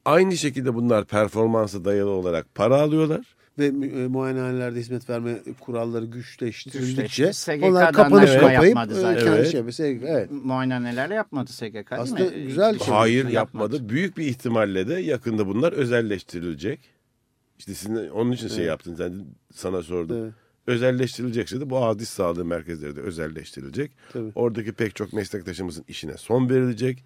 [0.04, 3.26] Aynı şekilde bunlar performansa dayalı olarak para alıyorlar.
[3.58, 7.30] Ve e, muayenehanelerde hizmet verme kuralları güçleştirildikçe
[7.62, 9.24] onlar kapanıp anlaşma kapayıp yapmadı e, zaten.
[9.24, 9.50] kendi Evet.
[9.52, 9.72] şey.
[9.72, 10.30] SGK, evet.
[10.30, 12.42] Muayenehanelerle yapmadı SGK değil Aslında mi?
[12.46, 12.94] güzel bir şey.
[12.94, 13.88] Hayır yapmadı.
[13.88, 16.80] Büyük bir ihtimalle de yakında bunlar özelleştirilecek.
[17.58, 20.22] İşte sizin onun için şey yaptın sen sana sordum.
[20.24, 20.32] Evet.
[20.66, 23.90] Özelleştirilecekse de bu diş sağlığı merkezleri de özelleştirilecek.
[24.12, 24.32] Tabii.
[24.34, 27.04] Oradaki pek çok meslektaşımızın işine son verilecek.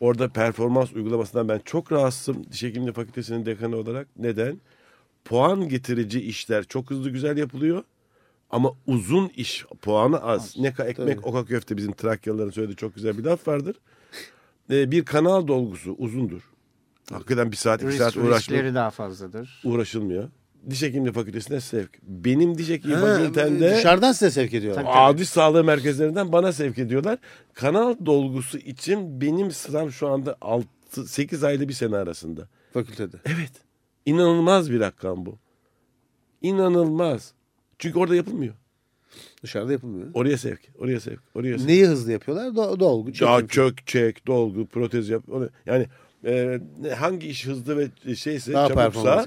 [0.00, 4.08] Orada performans uygulamasından ben çok rahatsızım diş hekimliği fakültesinin dekanı olarak.
[4.16, 4.60] Neden?
[5.24, 7.84] Puan getirici işler çok hızlı güzel yapılıyor.
[8.50, 10.56] Ama uzun iş puanı az.
[10.58, 11.28] Ne ka ekmek Tabii.
[11.28, 13.76] oka köfte bizim Trakyalıların söylediği çok güzel bir laf vardır.
[14.70, 16.50] Ee, bir kanal dolgusu uzundur.
[17.10, 19.62] Hakikaten bir saat iki saat uğraşmak daha fazladır.
[19.64, 20.28] uğraşılmıyor.
[20.70, 21.98] Diş hekimliği fakültesine sevk.
[22.02, 24.82] Benim diş hekimliği fakültemde Dışarıdan size sevk ediyorlar.
[24.82, 24.92] Tabii.
[24.92, 27.18] Aa, diş sağlığı merkezlerinden bana sevk ediyorlar.
[27.54, 30.66] Kanal dolgusu için benim sıram şu anda 6
[31.06, 32.48] 8 ayda bir sene arasında.
[32.72, 33.16] Fakültede.
[33.24, 33.52] Evet.
[34.06, 35.38] İnanılmaz bir rakam bu.
[36.42, 37.32] İnanılmaz.
[37.78, 38.54] Çünkü orada yapılmıyor.
[39.42, 40.08] Dışarıda yapılmıyor.
[40.14, 41.68] Oraya sevk, oraya sevk, oraya sevk.
[41.68, 42.46] Neyi hızlı yapıyorlar?
[42.46, 43.12] Do- dolgu.
[43.12, 43.28] çekim.
[43.28, 45.22] Ya kök, çek, dolgu, protez yap.
[45.66, 45.86] Yani
[46.24, 46.60] e,
[46.98, 49.24] hangi iş hızlı ve şeyse Daha çabuksa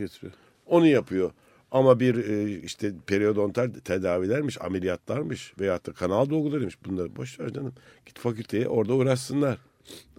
[0.65, 1.31] onu yapıyor.
[1.71, 6.85] Ama bir e, işte periodontal tedavilermiş, ameliyatlarmış veyahut da kanal dolgularıymış.
[6.85, 7.73] Bunları boş ver canım.
[8.05, 9.57] Git fakülteye orada uğraşsınlar.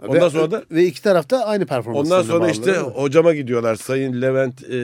[0.03, 2.07] Ondan ve, sonra da ve iki tarafta aynı performans.
[2.07, 3.75] ondan sonra işte hocama gidiyorlar.
[3.75, 4.77] Sayın Levent e,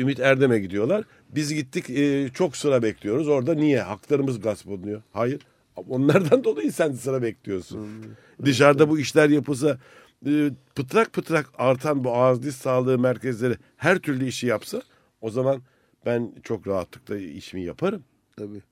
[0.00, 1.04] Ümit Erdem'e gidiyorlar.
[1.28, 3.28] Biz gittik e, çok sıra bekliyoruz.
[3.28, 3.80] Orada niye?
[3.80, 5.02] Haklarımız gasp olunuyor.
[5.12, 5.42] Hayır.
[5.88, 7.88] Onlardan dolayı sen sıra bekliyorsun.
[8.44, 9.78] Dışarıda bu işler yapılsa
[10.26, 14.82] e, pıtrak pıtrak artan bu ağız diş sağlığı merkezleri her türlü işi yapsa
[15.20, 15.62] o zaman
[16.06, 18.04] ben çok rahatlıkla işimi yaparım.
[18.36, 18.62] Tabii.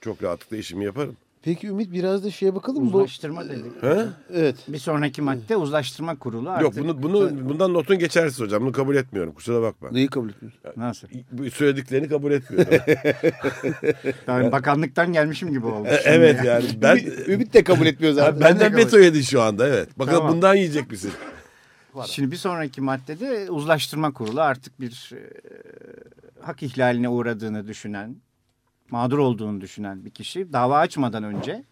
[0.00, 1.16] Çok rahatlıkla işimi yaparım.
[1.48, 2.92] Peki Ümit biraz da şeye bakalım mı?
[2.92, 3.82] Bu, Uzlaştırma dedik.
[3.82, 4.04] He?
[4.34, 4.56] evet.
[4.68, 6.62] Bir sonraki madde uzlaştırma kurulu artık.
[6.62, 8.62] Yok bunu bunu bundan notun geçersiz hocam.
[8.62, 9.32] Bunu kabul etmiyorum.
[9.32, 9.90] Kusura bakma.
[9.90, 10.60] Neyi kabul etmiyorsun?
[10.76, 11.08] Nasıl?
[11.32, 12.74] Bu söylediklerini kabul etmiyorum.
[14.28, 15.88] Ben bakanlıktan gelmişim gibi oldu.
[16.04, 18.40] Evet yani ben Ümit, de kabul etmiyor zaten.
[18.40, 19.98] Ha, benden veto yedi şu anda evet.
[19.98, 20.34] Bakalım Tamam.
[20.34, 21.12] bundan yiyecek misin?
[22.06, 25.20] Şimdi bir sonraki maddede uzlaştırma kurulu artık bir e,
[26.40, 28.16] hak ihlaline uğradığını düşünen,
[28.90, 31.64] mağdur olduğunu düşünen bir kişi dava açmadan önce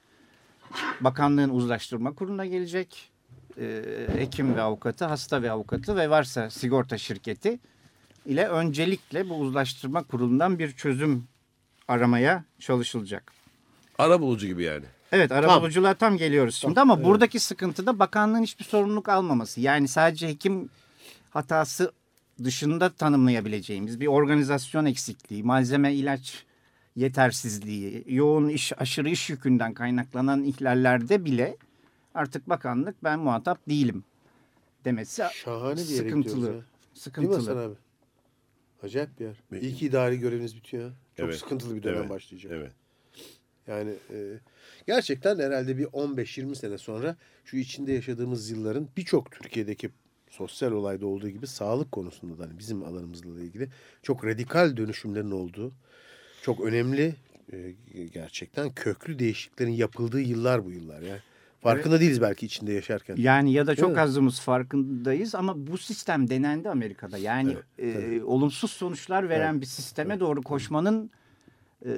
[1.01, 3.11] bakanlığın uzlaştırma kuruluna gelecek.
[3.61, 3.83] E,
[4.19, 7.59] hekim ve avukatı, hasta ve avukatı ve varsa sigorta şirketi
[8.27, 11.25] ile öncelikle bu uzlaştırma kurulundan bir çözüm
[11.89, 13.33] aramaya çalışılacak.
[13.99, 14.85] Ara bulucu gibi yani.
[15.13, 19.61] Evet arabuluculuğa tam geliyoruz şimdi ama buradaki sıkıntı da bakanlığın hiçbir sorumluluk almaması.
[19.61, 20.69] Yani sadece hekim
[21.31, 21.93] hatası
[22.45, 26.45] dışında tanımlayabileceğimiz bir organizasyon eksikliği, malzeme ilaç
[26.97, 31.57] yetersizliği, yoğun iş aşırı iş yükünden kaynaklanan ihlallerde bile
[32.15, 34.05] artık bakanlık ben muhatap değilim
[34.85, 36.47] demesi Şahane sıkıntılı.
[36.47, 36.53] ya.
[36.53, 37.35] Değil mi Sıkıntılı.
[37.37, 37.75] Hasan abi?
[38.83, 39.61] Acayip bir yer.
[39.61, 40.91] İyi ki idari göreviniz bitiyor.
[41.17, 41.39] Çok Evet.
[41.39, 42.11] sıkıntılı bir dönem Evet.
[42.11, 42.53] başlayacak.
[42.55, 42.73] Evet.
[43.67, 44.41] Yani e,
[44.87, 49.91] gerçekten herhalde bir 15-20 sene sonra şu içinde yaşadığımız yılların birçok Türkiye'deki
[50.31, 53.69] sosyal olayda olduğu gibi sağlık konusunda da hani bizim alanımızla da ilgili
[54.03, 55.73] çok radikal dönüşümlerin olduğu
[56.47, 57.15] çok önemli
[57.53, 61.21] e, gerçekten köklü değişikliklerin yapıldığı yıllar bu yıllar yani.
[61.61, 63.17] Farkında değiliz belki içinde yaşarken.
[63.17, 64.01] Yani ya da çok mi?
[64.01, 67.19] azımız farkındayız ama bu sistem denendi Amerika'da.
[67.19, 71.11] Yani e, olumsuz sonuçlar veren bir sisteme doğru koşmanın
[71.87, 71.91] e,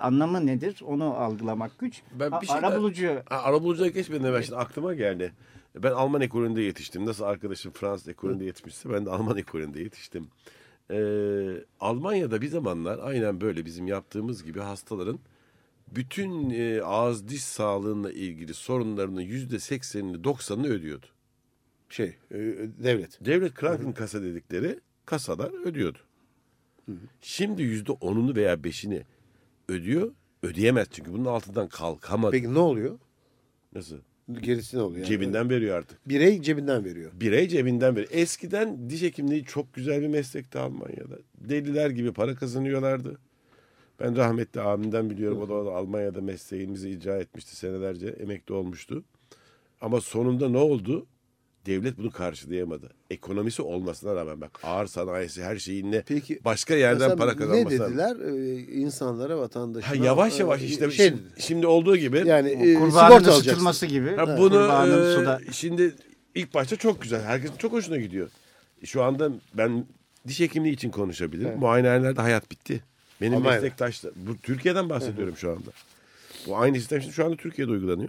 [0.00, 0.80] anlamı nedir?
[0.86, 2.02] Onu algılamak güç.
[2.20, 5.32] Ben bir şey Arabulucu Ha, Arabulucuya geçmeden evvel şimdi aklıma geldi.
[5.74, 7.06] Ben Alman ekolünde yetiştim.
[7.06, 10.28] Nasıl arkadaşım Fransız ekolünde yetişmişse ben de Alman ekolünde yetiştim.
[10.90, 15.18] Ee, Almanya'da bir zamanlar aynen böyle bizim yaptığımız gibi hastaların
[15.88, 21.06] bütün e, ağız diş sağlığıyla ilgili sorunlarının yüzde seksenini doksanını ödüyordu.
[21.88, 22.38] Şey e,
[22.82, 23.24] devlet.
[23.24, 25.98] Devlet Krankenkassa dedikleri kasalar ödüyordu.
[27.20, 29.02] Şimdi yüzde onunu veya beşini
[29.68, 30.12] ödüyor.
[30.42, 32.32] Ödeyemez çünkü bunun altından kalkamadı.
[32.32, 32.98] Peki ne oluyor?
[33.74, 33.98] Nasıl?
[34.32, 34.98] Gerisi ne oluyor?
[34.98, 35.08] Yani?
[35.08, 36.08] Cebinden veriyor artık.
[36.08, 37.12] Birey cebinden veriyor.
[37.14, 38.10] Birey cebinden veriyor.
[38.12, 41.18] Eskiden diş hekimliği çok güzel bir meslekti Almanya'da.
[41.38, 43.18] Deliler gibi para kazanıyorlardı.
[44.00, 45.42] Ben rahmetli abimden biliyorum.
[45.42, 48.08] O da Almanya'da mesleğimizi icra etmişti senelerce.
[48.08, 49.04] Emekli olmuştu.
[49.80, 51.06] Ama sonunda ne oldu?
[51.66, 52.90] Devlet bunu karşılayamadı.
[53.10, 57.76] Ekonomisi olmasına rağmen bak ağır sanayisi her şeyinle Peki, başka yerden para kazanması.
[57.76, 58.16] Ne dediler?
[58.16, 60.00] Ee, insanlara, vatandaşlara.
[60.00, 62.22] Ha, yavaş yavaş e, işte şey, şimdi, şimdi olduğu gibi.
[62.26, 63.88] yani e, sigorta alacaksın.
[63.88, 64.16] gibi.
[64.16, 65.40] Ha, bunu e, suda.
[65.52, 65.94] şimdi
[66.34, 67.22] ilk başta çok güzel.
[67.22, 68.30] Herkesin çok hoşuna gidiyor.
[68.84, 69.86] Şu anda ben
[70.28, 71.48] diş hekimliği için konuşabilirim.
[71.48, 71.58] Evet.
[71.58, 72.82] Muayenehanelerde hayat bitti.
[73.20, 73.54] Benim Almanya'da.
[73.54, 74.12] meslektaşlar.
[74.16, 75.70] Bu Türkiye'den bahsediyorum şu anda.
[76.46, 78.08] Bu aynı sistem şimdi şu anda Türkiye'de uygulanıyor.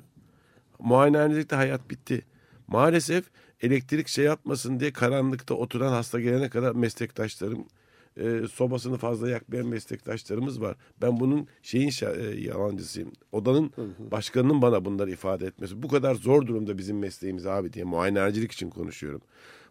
[0.79, 2.21] Muayenehanelikte hayat bitti.
[2.67, 3.25] Maalesef
[3.65, 7.65] elektrik şey yapmasın diye karanlıkta oturan hasta gelene kadar meslektaşlarım
[8.17, 10.75] e, sobasını fazla yakmayan meslektaşlarımız var.
[11.01, 13.12] Ben bunun şeyin e, yalancısıyım.
[13.32, 13.71] Odanın
[14.12, 15.84] başkanının bana bunları ifade etmesi.
[15.84, 19.21] Bu kadar zor durumda bizim mesleğimiz abi diye muayenehacilik için konuşuyorum.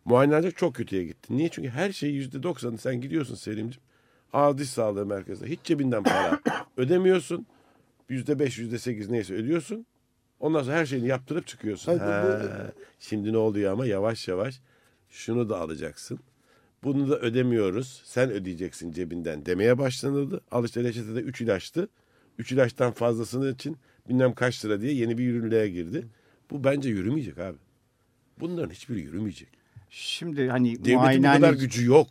[0.04, 1.36] Muayenehacilik çok kötüye gitti.
[1.36, 1.48] Niye?
[1.48, 3.84] Çünkü her şey yüzde doksanı sen gidiyorsun Selim'ciğim.
[4.32, 5.48] Ağız diş sağlığı merkezine.
[5.48, 6.40] Hiç cebinden para
[6.76, 7.46] ödemiyorsun.
[8.08, 9.86] Yüzde beş, yüzde sekiz neyse ödüyorsun.
[10.44, 11.94] Ondan sonra her şeyini yaptırıp çıkıyorsun.
[11.94, 12.42] Bu- Ha,
[13.00, 14.60] Şimdi ne oluyor ama yavaş yavaş
[15.10, 16.18] şunu da alacaksın.
[16.82, 18.02] Bunu da ödemiyoruz.
[18.04, 20.40] Sen ödeyeceksin cebinden demeye başlanıldı.
[20.50, 21.88] Al işte reçetede 3 ilaçtı.
[22.38, 23.76] 3 ilaçtan fazlasını için
[24.08, 26.06] bilmem kaç lira diye yeni bir yürürlüğe girdi.
[26.50, 27.58] Bu bence yürümeyecek abi.
[28.40, 29.48] Bunların hiçbiri yürümeyecek.
[29.90, 32.08] Şimdi hani Devletin bu kadar gücü yok.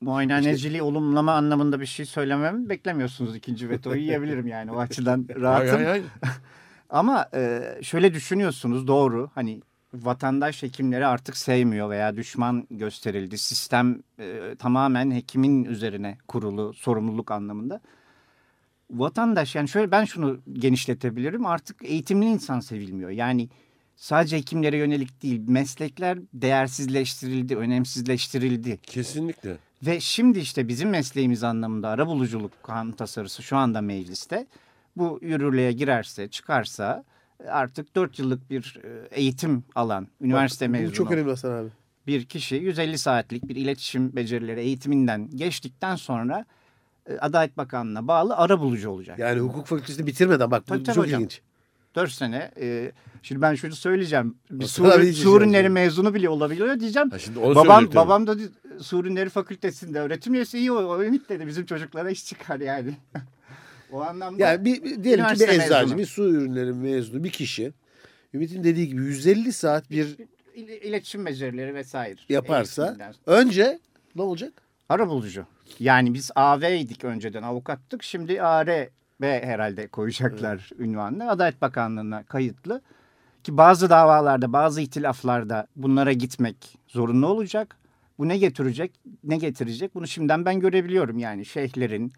[0.00, 3.36] muayenehaneciliği olumlama anlamında bir şey söylememi beklemiyorsunuz.
[3.36, 5.74] ikinci vetoyu yiyebilirim yani o açıdan Hayır, rahatım.
[5.74, 6.04] hayır, hayır.
[6.90, 9.60] Ama e, şöyle düşünüyorsunuz doğru hani
[9.94, 13.38] vatandaş hekimleri artık sevmiyor veya düşman gösterildi.
[13.38, 17.80] Sistem e, tamamen hekimin üzerine kurulu sorumluluk anlamında.
[18.90, 23.10] Vatandaş yani şöyle ben şunu genişletebilirim artık eğitimli insan sevilmiyor.
[23.10, 23.48] Yani
[23.96, 28.78] sadece hekimlere yönelik değil meslekler değersizleştirildi, önemsizleştirildi.
[28.82, 29.56] Kesinlikle.
[29.82, 34.46] Ve şimdi işte bizim mesleğimiz anlamında arabuluculuk kanun tasarısı şu anda mecliste.
[34.96, 37.04] Bu yürürlüğe girerse, çıkarsa
[37.48, 41.68] artık 4 yıllık bir e, eğitim alan, üniversite Bu mezunu çok önemli Hasan abi.
[42.06, 46.44] bir kişi 150 saatlik bir iletişim becerileri eğitiminden geçtikten sonra
[47.06, 49.18] e, Adalet Bakanlığı'na bağlı arabulucu olacak.
[49.18, 51.20] Yani hukuk fakültesini bitirmeden bak bu Tabii, tabii çok hocam.
[51.20, 51.40] ilginç.
[51.94, 52.50] 4 sene.
[52.60, 54.34] e, şimdi ben şunu söyleyeceğim.
[54.50, 55.74] Bir Hasan abi su, diyeceğim su ürünleri şimdi.
[55.74, 57.10] mezunu bile olabiliyor diyeceğim.
[57.10, 58.36] Ha şimdi onu Babam babam da
[58.80, 62.94] su ürünleri fakültesinde öğretim üyesi iyi o, o ümit dedi bizim çocuklara iş çıkar yani.
[63.94, 65.98] o anlamda Yani bir, bir- diyelim ki bir eczacı, mezunu.
[65.98, 67.72] bir su ürünleri mezunu bir kişi.
[68.34, 70.16] Ümit'in dediği gibi 150 saat bir
[70.54, 72.20] İl- iletişim becerileri vesaire.
[72.28, 73.78] yaparsa önce
[74.16, 74.52] ne olacak?
[74.88, 75.46] Arabulucu.
[75.78, 78.02] Yani biz AV'ydik önceden avukattık.
[78.02, 78.66] Şimdi AR
[79.20, 81.30] ve herhalde koyacaklar ünvanını.
[81.30, 82.80] Adalet Bakanlığı'na kayıtlı.
[83.44, 87.76] Ki bazı davalarda, bazı itilaflarda bunlara gitmek zorunlu olacak.
[88.18, 88.92] Bu ne getirecek,
[89.24, 89.94] ne getirecek?
[89.94, 91.18] Bunu şimdiden ben görebiliyorum.
[91.18, 92.12] Yani şeyhlerin,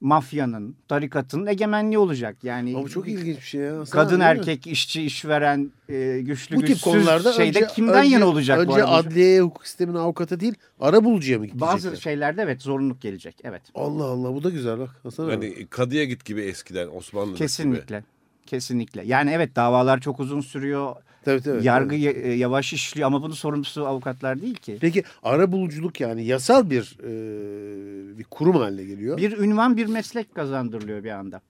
[0.00, 2.36] mafyanın, tarikatın egemenliği olacak.
[2.42, 3.78] Yani Ama bu çok ilginç bir şey ya.
[3.78, 4.24] Hasan kadın mi?
[4.24, 8.58] erkek, işçi, işveren, e, güçlü bu tip güçsüz konularda şeyde önce, kimden önce, yana olacak
[8.58, 9.08] bu Önce arabulucu?
[9.08, 11.72] adliyeye hukuk sisteminin avukata değil ara bulucuya mı gidecekler?
[11.74, 13.40] Bazı şeylerde evet zorunluluk gelecek.
[13.44, 13.62] Evet.
[13.74, 15.32] Allah Allah bu da güzel bak Hasan abi.
[15.32, 17.38] Yani kadıya git gibi eskiden Osmanlı'da gibi.
[17.38, 18.04] Kesinlikle.
[18.46, 19.02] Kesinlikle.
[19.04, 20.96] Yani evet davalar çok uzun sürüyor.
[21.26, 22.04] Tabii, tabii, yargı tabii.
[22.04, 24.78] e, yavaş işliyor ama bunun sorumlusu avukatlar değil ki.
[24.80, 29.16] Peki ara buluculuk yani yasal bir e, bir kurum haline geliyor.
[29.16, 31.40] Bir ünvan bir meslek kazandırılıyor bir anda.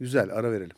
[0.00, 0.76] Güzel ara verelim.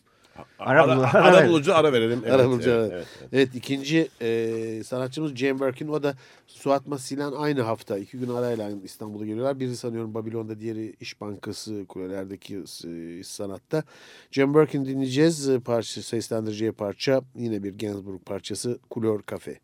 [0.59, 2.18] Ara Ara, ara, ara- bulucu ara verelim.
[2.22, 3.07] Evet, Ara bulucu, evet, evet.
[3.20, 3.29] evet.
[3.33, 5.88] Evet ikinci e, sanatçımız Cem Birkin.
[5.88, 6.14] O da
[6.46, 9.61] Suat Masilan aynı hafta iki gün arayla İstanbul'a geliyorlar.
[9.61, 13.83] Biri sanıyorum Babilon'da diğeri İş Bankası kulelerdeki e, sanatta.
[14.31, 15.48] Cem Birkin dinleyeceğiz.
[15.48, 19.59] E, Parça, seslendireceği parça yine bir Gainsbourg parçası Couleur Cafe.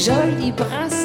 [0.00, 0.99] joli bracelet.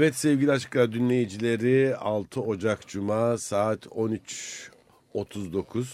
[0.00, 5.84] Evet sevgili Açık dinleyicileri 6 Ocak Cuma saat 13.39.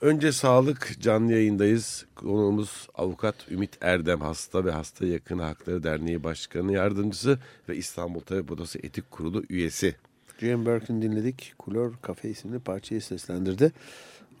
[0.00, 2.06] Önce sağlık canlı yayındayız.
[2.14, 7.38] Konuğumuz avukat Ümit Erdem hasta ve hasta yakın hakları derneği başkanı yardımcısı
[7.68, 9.94] ve İstanbul Tabip Odası Etik Kurulu üyesi.
[10.40, 11.54] Jane Birkin dinledik.
[11.64, 13.72] Couleur Cafe isimli parçayı seslendirdi.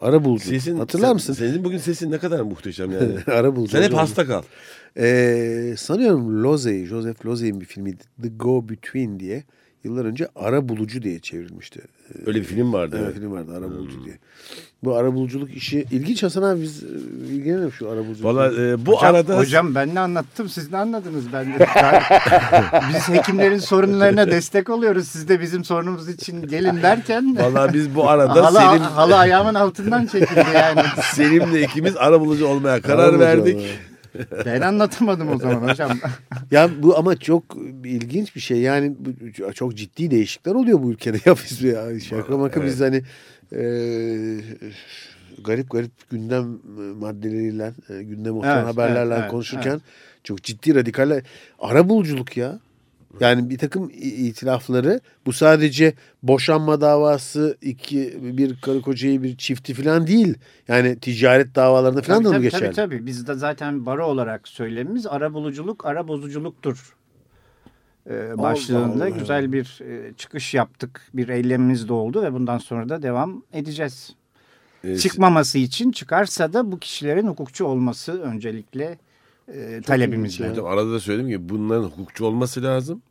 [0.00, 0.44] Ara bulucu.
[0.48, 1.32] Sesin, Hatırlar sen- mısın?
[1.32, 3.14] Senin bugün sesin ne kadar muhteşem yani.
[3.26, 3.72] Ara bulucu.
[3.72, 4.42] sen hep hasta kal.
[4.96, 8.02] Ee, sanıyorum Lozey, Joseph Lozey'in bir filmiydi.
[8.22, 9.44] The Go Between diye.
[9.84, 11.80] Yıllar önce Ara Bulucu diye çevrilmişti.
[12.14, 12.96] Ee, Öyle bir film vardı.
[12.98, 13.18] Evet, evet.
[13.20, 14.18] film vardı Ara Bulucu diye.
[14.84, 16.86] Bu ara buluculuk işi ilginç Hasan abi biz e,
[17.30, 18.24] ilgilenelim şu ara buluculuk.
[18.24, 21.32] Valla e, bu hocam, arada Hocam ben ne anlattım siz ne anladınız?
[21.32, 21.58] Ben de,
[22.94, 25.08] biz hekimlerin sorunlarına destek oluyoruz.
[25.08, 29.54] Siz de bizim sorunumuz için gelin derken Valla biz bu arada halı, Selim, halı ayağımın
[29.54, 30.80] altından çekildi yani.
[31.02, 33.56] Selim'le ikimiz ara bulucu olmaya Ara karar verdik.
[33.56, 33.89] olmaya.
[34.46, 35.90] Ben anlatamadım o zaman hocam.
[36.50, 37.44] Ya bu ama çok
[37.84, 38.60] ilginç bir şey.
[38.60, 41.18] Yani bu- çok ciddi değişiklikler oluyor bu ülkede.
[41.26, 43.02] Ya biz ya şaka maka biz hani
[43.52, 43.62] e,
[45.44, 46.58] garip garip gündem
[47.00, 49.80] maddeleriyle, e, gündem oturan Evet, haberlerle evet, evet, konuşurken
[50.24, 51.22] çok ciddi radikaller
[51.58, 52.60] ara buluculuk ya.
[53.20, 60.06] Yani bir takım itilafları bu sadece boşanma davası iki bir karı kocayı bir çifti falan
[60.06, 60.34] değil.
[60.68, 62.64] Yani ticaret davalarında falan tabii, da mı tabii, geçerli?
[62.64, 63.06] tabii tabii.
[63.06, 66.96] Biz de zaten baro olarak söylemimiz ara buluculuk, ara bozuculuktur.
[68.10, 69.08] Ee, başlığında Allah.
[69.08, 71.00] güzel bir e, çıkış yaptık.
[71.14, 74.14] Bir eylemimiz de oldu ve bundan sonra da devam edeceğiz.
[74.84, 78.98] E, Çıkmaması için çıkarsa da bu kişilerin hukukçu olması öncelikle
[79.48, 80.32] e, talebimiz.
[80.34, 80.50] ilginç ya.
[80.50, 83.02] Hocam arada da söyledim ki bunların hukukçu olması lazım.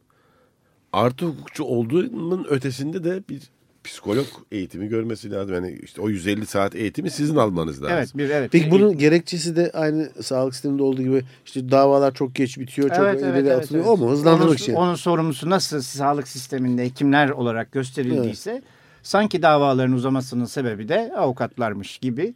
[0.93, 3.41] artı hukukçu olduğunun ötesinde de bir
[3.83, 5.55] psikolog eğitimi görmesi lazım.
[5.55, 7.97] Yani işte o 150 saat eğitimi sizin almanız lazım.
[7.97, 8.49] Evet bir evet.
[8.51, 12.89] Peki bir- bunun gerekçesi de aynı sağlık sisteminde olduğu gibi işte davalar çok geç bitiyor,
[12.89, 13.85] çok Evet, ileri evet, evet, atılıyor.
[13.85, 13.99] evet.
[13.99, 14.11] O mu?
[14.11, 14.73] Hızlandırmak onun, için.
[14.73, 18.61] Onun sorumlusu nasıl sağlık sisteminde hekimler olarak gösterildiyse
[19.03, 22.33] sanki davaların uzamasının sebebi de avukatlarmış gibi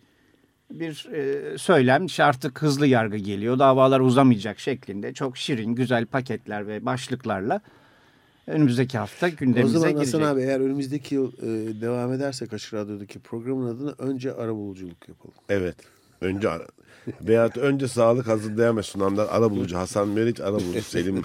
[0.79, 2.05] bir e, söylem.
[2.05, 7.61] İşte artık hızlı yargı geliyor, davalar uzamayacak şeklinde çok şirin, güzel paketler ve başlıklarla
[8.47, 10.13] önümüzdeki hafta O gündemimize zaman girecek.
[10.13, 15.35] Hasan abi eğer önümüzdeki yıl e, devam edersek Açık Radyo'daki programın adını önce arabuluculuk yapalım.
[15.49, 15.75] Evet.
[16.21, 16.67] Önce ara.
[17.21, 21.21] Veyahut önce sağlık hazırlayan ve sunanlar arabulucu Hasan Meriç, arabulucu Selim.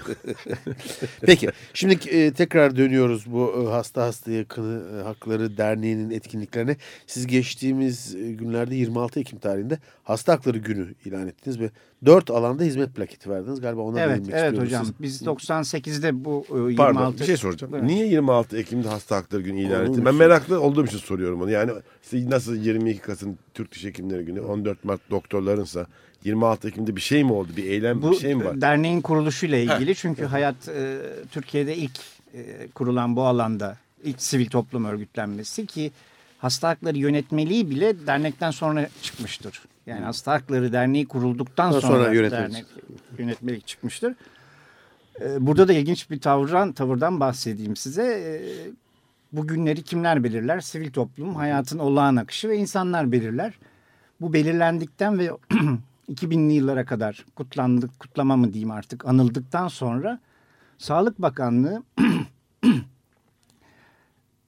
[1.20, 6.76] Peki şimdi e, tekrar dönüyoruz bu e, hasta hasta yakını e, hakları derneğinin etkinliklerine.
[7.06, 11.70] Siz geçtiğimiz e, günlerde 26 Ekim tarihinde hasta hakları günü ilan ettiniz ve
[12.06, 13.60] 4 alanda hizmet plaketi verdiniz.
[13.60, 14.66] Galiba ona Evet, değinmek evet istiyorum.
[14.66, 14.84] hocam.
[14.84, 17.72] Siz- Biz 98'de bu e, 26 Pardon bir şey soracağım.
[17.72, 17.88] Buyurun.
[17.88, 20.04] Niye 26 Ekim'de hasta hakları günü ilan Onun etti?
[20.04, 21.50] Ben meraklı olduğum için soruyorum onu.
[21.50, 21.70] Yani
[22.12, 25.86] nasıl 22 Kasım Türk Diş Hekimleri Günü, 14 Mart doktorlarınsa
[26.24, 27.48] 26 Ekim'de bir şey mi oldu?
[27.56, 28.60] Bir eylem Bu bir şey mi var?
[28.60, 30.98] derneğin kuruluşuyla ilgili çünkü hayat e,
[31.32, 31.98] Türkiye'de ilk
[32.34, 35.90] e, kurulan bu alanda ilk sivil toplum örgütlenmesi ki
[36.38, 39.62] hasta hakları yönetmeliği bile dernekten sonra çıkmıştır.
[39.88, 42.52] Yani hasta hakları derneği kurulduktan sonra, sonra yönetmelik.
[42.52, 42.66] dernek
[43.18, 44.14] yönetmelik çıkmıştır.
[45.20, 48.04] E, burada da ilginç bir tavırdan tavırdan bahsedeyim size.
[48.04, 48.30] E,
[49.32, 50.60] bu günleri kimler belirler?
[50.60, 53.58] Sivil toplum, hayatın olağan akışı ve insanlar belirler.
[54.20, 55.30] Bu belirlendikten ve
[56.10, 60.20] 2000'li yıllara kadar kutlandık, kutlama mı diyeyim artık anıldıktan sonra
[60.78, 61.82] Sağlık Bakanlığı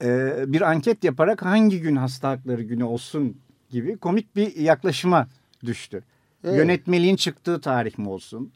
[0.03, 3.37] e, bir anket yaparak hangi gün hasta hakları günü olsun
[3.71, 5.27] gibi komik bir yaklaşıma
[5.65, 6.03] düştü.
[6.43, 6.57] Evet.
[6.57, 8.51] Yönetmeliğin çıktığı tarih mi olsun,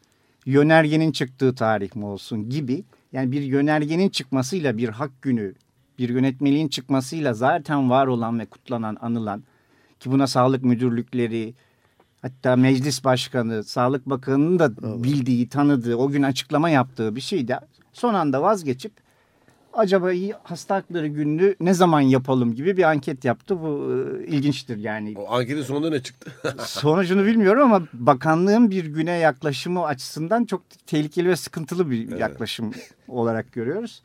[0.46, 2.84] yönergenin çıktığı tarih mi olsun gibi.
[3.14, 5.54] Yani bir yönergenin çıkmasıyla bir hak günü,
[6.00, 9.44] bir yönetmeliğin çıkmasıyla zaten var olan ve kutlanan, anılan
[10.00, 11.54] ki buna sağlık müdürlükleri,
[12.22, 17.60] hatta meclis başkanı, sağlık bakanının da bildiği, tanıdığı, o gün açıklama yaptığı bir şey de
[17.94, 19.05] son anda vazgeçip
[19.76, 23.62] acaba iyi hasta hakları gününü ne zaman yapalım gibi bir anket yaptı.
[23.62, 25.14] Bu e, ilginçtir yani.
[25.18, 26.32] O anketin sonunda ne çıktı?
[26.66, 32.72] Sonucunu bilmiyorum ama bakanlığın bir güne yaklaşımı açısından çok tehlikeli ve sıkıntılı bir yaklaşım
[33.08, 34.02] olarak görüyoruz.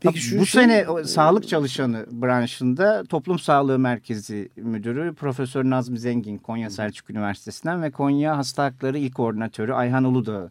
[0.00, 6.38] Peki şu bu şey- sene sağlık çalışanı branşında Toplum Sağlığı Merkezi Müdürü Profesör Nazmi Zengin
[6.38, 10.50] Konya Selçuk Üniversitesi'nden ve Konya Hasta Hakları İl Koordinatörü Ayhan Uludağ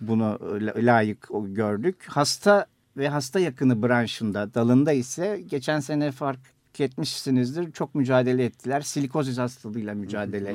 [0.00, 1.96] bunu la- layık gördük.
[2.08, 2.66] Hasta
[2.98, 6.38] ve hasta yakını branşında dalında ise geçen sene fark
[6.78, 8.80] etmişsinizdir çok mücadele ettiler.
[8.80, 10.54] Silikozis hastalığıyla mücadele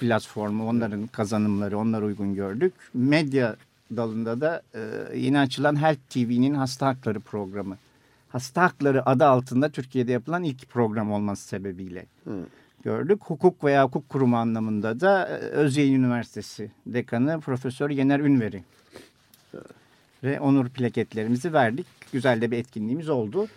[0.00, 2.74] platformu onların kazanımları onlar uygun gördük.
[2.94, 3.56] Medya
[3.96, 4.80] dalında da e,
[5.18, 7.76] yeni açılan Health TV'nin hasta hakları programı.
[8.28, 12.06] Hasta hakları adı altında Türkiye'de yapılan ilk program olması sebebiyle
[12.82, 13.20] gördük.
[13.24, 18.62] Hukuk veya hukuk kurumu anlamında da e, Özyeğin Üniversitesi Dekanı Profesör Yener Ünver'i
[20.22, 21.86] ve onur plaketlerimizi verdik.
[22.12, 23.48] Güzel de bir etkinliğimiz oldu.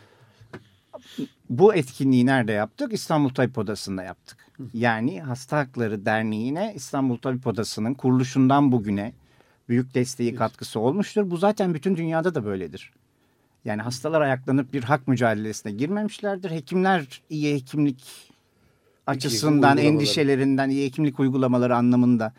[1.50, 2.94] Bu etkinliği nerede yaptık?
[2.94, 4.38] İstanbul Tabip Odası'nda yaptık.
[4.74, 9.14] Yani Hasta Hakları Derneği'ne İstanbul Tabip Odası'nın kuruluşundan bugüne
[9.70, 11.32] büyük desteği katkısı olmuştur.
[11.32, 12.94] Bu zaten bütün dünyada da böyledir.
[13.66, 16.52] Yani hastalar ayaklanıp bir hak mücadelesine girmemişlerdir.
[16.52, 18.32] Hekimler iyi hekimlik
[19.08, 22.34] açısından, endişelerinden, iyi hekimlik uygulamaları anlamında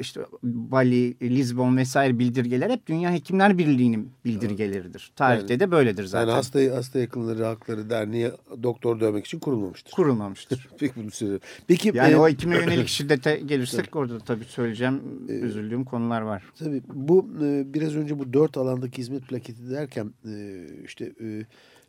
[0.00, 5.12] işte Bali, Lisbon vesaire bildirgeler hep Dünya Hekimler Birliği'nin bildirgeleridir.
[5.16, 6.26] Tarihte Yani- de böyledir zaten.
[6.26, 8.30] Yani hasta, hasta yakınları hakları derneği
[8.62, 9.92] doktor dövmek için kurulmamıştır.
[9.92, 10.68] Kurulmamıştır.
[10.78, 11.46] Peki bunu söylüyorum.
[11.66, 16.42] Peki Yani e, o hekime yönelik şiddete gelirsek orada tabii söyleyeceğim üzüldüğüm konular var.
[16.58, 21.44] Tabii bu e, biraz önce bu dört alandaki hizmet plaketi derken e, işte e,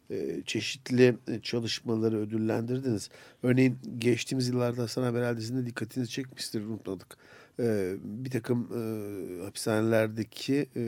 [0.09, 3.09] e, çeşitli e, çalışmaları ödüllendirdiniz.
[3.43, 7.17] Örneğin geçtiğimiz yıllarda Hasan Haber herhalde dikkatinizi çekmiştir unutmadık.
[7.59, 10.81] E, bir takım e, hapishanelerdeki e,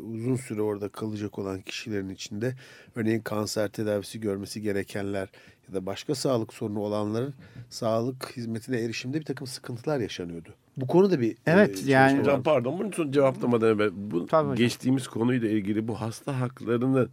[0.00, 2.54] uzun süre orada kalacak olan kişilerin içinde
[2.96, 5.28] örneğin kanser tedavisi görmesi gerekenler
[5.68, 7.34] ya da başka sağlık sorunu olanların
[7.70, 10.54] sağlık hizmetine erişimde bir takım sıkıntılar yaşanıyordu.
[10.76, 12.20] Bu konuda bir e, Evet, çalışma yani-.
[12.20, 14.56] Hocam pardon bunu son cevaplamadan evvel bu Tabii hocam.
[14.56, 17.08] geçtiğimiz konuyla ilgili bu hasta haklarını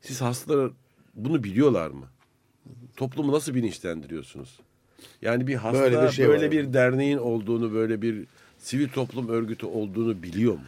[0.00, 0.70] siz hastalar
[1.14, 2.06] bunu biliyorlar mı?
[2.96, 4.60] Toplumu nasıl bilinçlendiriyorsunuz?
[5.22, 6.50] Yani bir hasta Böyle böyle bir şey var.
[6.50, 8.24] bir derneğin olduğunu, böyle bir
[8.58, 10.60] sivil toplum örgütü olduğunu biliyor mu?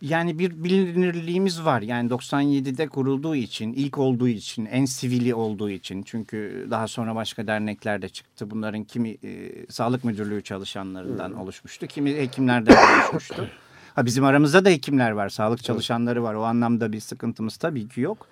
[0.00, 1.82] Yani bir bilinirliğimiz var.
[1.82, 6.02] Yani 97'de kurulduğu için, ilk olduğu için, en sivili olduğu için.
[6.02, 8.50] Çünkü daha sonra başka dernekler de çıktı.
[8.50, 11.86] Bunların kimi e, sağlık müdürlüğü çalışanlarından oluşmuştu.
[11.86, 13.48] Kimi hekimlerden oluşmuştu.
[13.94, 16.34] Ha bizim aramızda da hekimler var, sağlık çalışanları var.
[16.34, 18.26] O anlamda bir sıkıntımız tabii ki yok.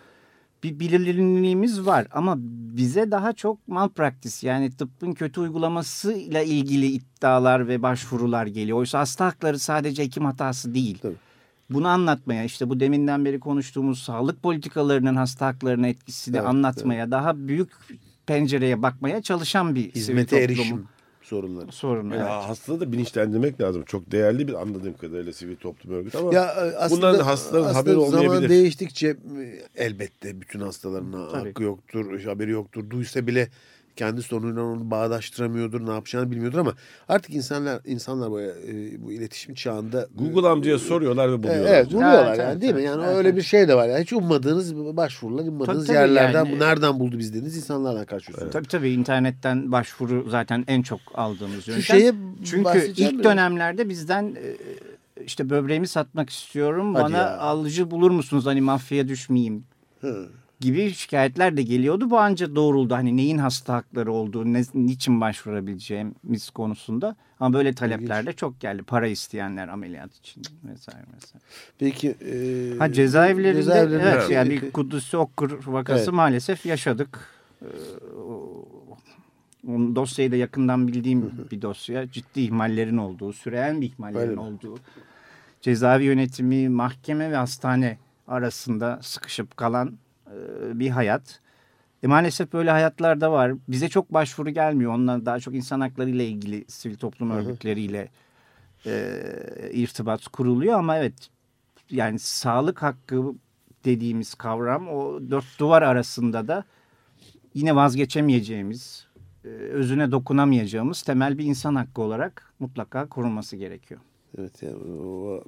[0.62, 2.34] Bir bilinirliğimiz var ama
[2.76, 8.78] bize daha çok malpraktis yani tıbbın kötü uygulamasıyla ilgili iddialar ve başvurular geliyor.
[8.78, 10.98] Oysa hasta hakları sadece hekim hatası değil.
[11.02, 11.14] Tabii.
[11.70, 17.48] Bunu anlatmaya işte bu deminden beri konuştuğumuz sağlık politikalarının hasta haklarına etkisini Evet, anlatmaya daha
[17.48, 17.70] büyük
[18.26, 20.88] pencereye bakmaya çalışan bir Hizmete erişim
[21.36, 21.72] sorunları.
[21.72, 22.14] sorunu.
[22.16, 22.48] Yani evet.
[22.48, 23.82] hastaları da bilinçlendirmek lazım.
[23.86, 27.78] Çok değerli bir anladığım kadarıyla sivil toplum örgütü ama Ya e, aslında bunların hastaların aslında
[27.78, 28.48] haberi zaman olmayabilir.
[28.48, 29.14] değiştikçe e,
[29.84, 31.48] elbette bütün hastaların Tabii.
[31.48, 32.90] hakkı yoktur, haberi yoktur.
[32.90, 33.48] Duysa bile
[33.96, 36.74] kendi sorunuyla onu bağdaştıramıyordur, ne yapacağını bilmiyordur ama
[37.08, 38.52] artık insanlar insanlar bu, e,
[38.98, 41.74] bu iletişim çağında Google amcaya soruyorlar ve E, buluyorlar.
[41.74, 42.78] Evet, buluyorlar Evet, yani evet, değil mi?
[42.80, 43.36] evet, Yani evet, öyle evet.
[43.38, 43.88] bir şey de var.
[43.88, 46.58] Yani hiç ummadığınız başvurular, ummadığınız tabii yerlerden yani.
[46.58, 48.52] nereden buldu biz dediğiniz insanlarla karşılaşıyorsunuz.
[48.52, 51.82] Tabii tabii internetten başvuru zaten en çok aldığımız yöntem.
[51.82, 52.12] şeye
[52.44, 53.24] Çünkü ilk mi?
[53.24, 54.56] dönemlerde bizden e,
[55.24, 57.38] işte böbreğimi satmak istiyorum Hadi bana ya.
[57.38, 59.64] alıcı bulur musunuz hani mafyaya düşmeyeyim
[60.00, 60.28] Hı.
[60.62, 62.10] Gibi şikayetler de geliyordu.
[62.10, 67.16] Bu anca doğruldu hani neyin hasta hakları olduğu, ne, niçin başvurabileceğimiz konusunda.
[67.40, 68.82] Ama böyle talepler de çok geldi.
[68.82, 71.44] Para isteyenler ameliyat için vesaire vesaire.
[71.78, 76.12] Peki e, Ha cezaevlerinde cezaevlerinde- evet yani bir Kudüs'ü Okkur vakası Evet.
[76.12, 77.28] maalesef yaşadık.
[78.28, 78.66] O-
[79.68, 82.10] onun dosyayı da yakından bildiğim bir dosya.
[82.10, 84.78] Ciddi ihmallerin olduğu, süreyen bir ihmallerin Öyle olduğu.
[85.60, 87.98] Cezaevi yönetimi, mahkeme ve hastane
[88.28, 89.92] arasında sıkışıp kalan e,
[90.74, 91.40] bir hayat.
[92.02, 93.52] E maalesef böyle hayatlar da var.
[93.68, 94.94] Bize çok başvuru gelmiyor.
[94.94, 98.08] Onlar daha çok insan hakları ile ilgili sivil toplum örgütleriyle
[98.86, 101.14] e, irtibat kuruluyor ama evet
[101.90, 103.34] yani sağlık hakkı
[103.84, 106.64] dediğimiz kavram o dört duvar arasında da
[107.54, 109.06] yine vazgeçemeyeceğimiz,
[109.44, 114.00] e, özüne dokunamayacağımız temel bir insan hakkı olarak mutlaka korunması gerekiyor.
[114.38, 115.44] Evet yani o,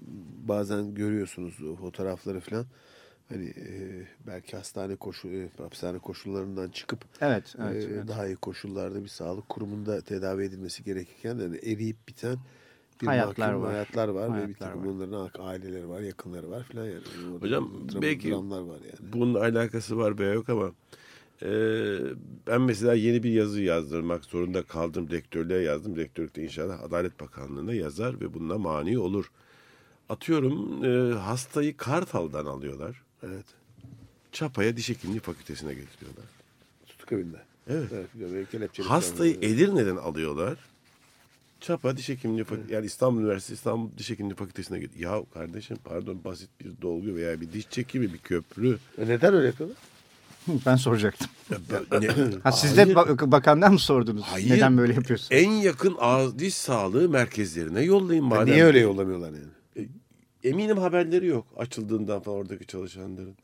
[0.49, 2.67] bazen görüyorsunuz o fotoğrafları falan.
[3.29, 7.85] Hani e, belki hastane koşu e, hapishane koşullarından çıkıp Evet, evet.
[7.85, 8.09] e, evet.
[8.09, 12.39] daha iyi koşullarda bir sağlık kurumunda tedavi edilmesi gerekirken yani eriyip biten
[13.03, 13.73] bir Hayatlar mahkum var.
[13.73, 14.89] hayatlar var ve bir Hayatlar takım var.
[14.89, 17.03] onların aileleri var, yakınları var falan yani.
[17.41, 19.13] Hocam, dram- belki- dramlar var yani.
[19.13, 20.73] Bunun alakası var veya yok ama
[21.43, 21.49] e,
[22.47, 25.11] ben mesela yeni bir yazı yazdırmak zorunda kaldım.
[25.11, 25.97] Rektörlüğe yazdım.
[25.97, 29.31] Rektörlükte inşallah Adalet Bakanlığı'na yazar ve bununla mani olur.
[30.09, 33.04] Atıyorum e, hastayı Kartal'dan alıyorlar.
[33.27, 33.45] Evet.
[34.33, 36.25] Çapa'ya diş hekimliği fakültesine getiriyorlar.
[36.87, 37.37] Tutuk evinde.
[37.71, 37.89] Evet.
[37.93, 38.71] Evet.
[38.83, 39.49] Hastayı falan.
[39.53, 40.59] Edirne'den alıyorlar.
[41.61, 45.17] Çapa Diş Hekimliği Fakültesi, yani İstanbul Üniversitesi İstanbul Diş Hekimliği Fakültesi'ne gidiyor.
[45.17, 48.79] Ya kardeşim pardon basit bir dolgu veya bir diş çekimi bir köprü.
[48.99, 49.79] E neden öyle yapıyorlar?
[50.67, 51.29] Ben soracaktım.
[51.91, 52.95] Ben- ne- Ha, siz de
[53.33, 54.23] bakandan mı sordunuz?
[54.23, 54.51] Hayır.
[54.51, 55.35] Neden böyle yapıyorsun?
[55.35, 58.55] En yakın ağız diş sağlığı merkezlerine yollayın madem.
[58.55, 59.45] Niye öyle yollamıyorlar yani?
[60.45, 63.37] Eminim haberleri yok açıldığından falan oradaki çalışanların.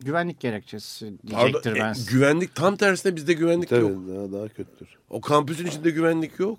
[0.00, 1.96] Güvenlik gerekçesi Pardon, diyecektir e, ben.
[2.10, 3.92] güvenlik tam tersine bizde güvenlik Tabii yok.
[4.08, 4.88] daha, daha kötüdür.
[5.10, 6.58] O kampüsün içinde güvenlik yok.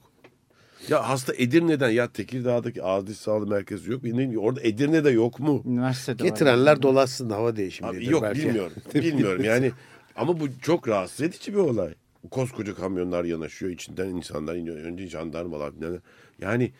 [0.89, 4.03] Ya hasta Edirne'den ya Tekirdağ'daki ağız diş sağlığı merkezi yok.
[4.03, 5.63] Bilmiyorum, orada Edirne'de yok mu?
[5.65, 6.29] Üniversitede var.
[6.29, 7.89] Getirenler dolaşsın hava değişimi.
[7.89, 8.39] Abi yok belki.
[8.39, 8.73] bilmiyorum.
[8.93, 9.71] bilmiyorum yani.
[10.15, 11.93] Ama bu çok rahatsız edici bir olay.
[12.31, 13.71] Koskoca kamyonlar yanaşıyor.
[13.71, 14.77] içinden insanlar iniyor.
[14.77, 15.73] Önce jandarmalar.
[15.81, 15.99] Yani,
[16.39, 16.71] yani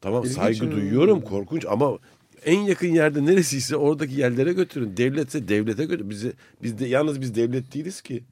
[0.00, 1.20] tamam İlginç saygı duyuyorum.
[1.20, 1.98] Korkunç ama
[2.44, 4.96] en yakın yerde neresiyse oradaki yerlere götürün.
[4.96, 6.10] Devletse devlete götürün.
[6.10, 6.32] Bizi,
[6.62, 8.24] biz de, yalnız biz devlet değiliz ki.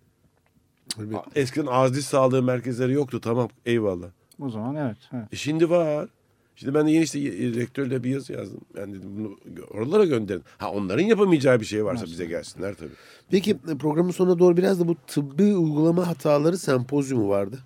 [0.98, 1.16] Evet.
[1.34, 3.20] Eskiden ağız diş sağlığı merkezleri yoktu.
[3.20, 4.08] Tamam eyvallah.
[4.40, 4.96] O zaman evet.
[5.12, 5.24] evet.
[5.32, 6.08] E şimdi var.
[6.56, 7.18] Şimdi ben de yeni işte
[7.60, 8.60] rektörle bir yazı yazdım.
[8.76, 9.36] Ben dedim bunu
[9.70, 10.42] oralara gönderin.
[10.58, 12.90] Ha onların yapamayacağı bir şey varsa bize gelsinler tabii.
[13.30, 17.58] Peki e, programın sonuna doğru biraz da bu tıbbi uygulama hataları sempozyumu vardı.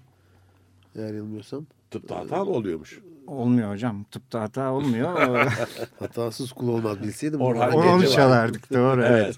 [0.96, 1.66] Eğer yanılmıyorsam.
[1.90, 3.00] Tıpta hata mı oluyormuş?
[3.28, 4.04] Olmuyor hocam.
[4.04, 5.20] Tıpta hata olmuyor.
[5.98, 7.40] Hatasız kul olmaz bilseydim.
[7.40, 9.36] Orhan Onu çalardık doğru evet.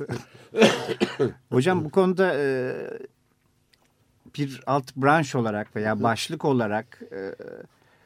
[1.51, 2.75] Hocam bu konuda e,
[4.39, 7.35] bir alt branş olarak veya başlık olarak e,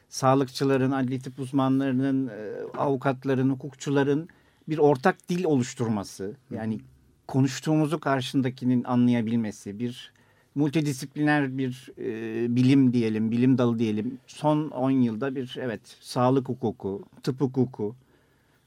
[0.09, 2.31] sağlıkçıların, adli tıp uzmanlarının, e,
[2.77, 4.29] avukatların, hukukçuların
[4.69, 6.33] bir ortak dil oluşturması.
[6.51, 6.79] Yani
[7.27, 10.13] konuştuğumuzu karşındakinin anlayabilmesi, bir
[10.55, 14.19] multidisipliner bir e, bilim diyelim, bilim dalı diyelim.
[14.27, 17.95] Son 10 yılda bir evet sağlık hukuku, tıp hukuku,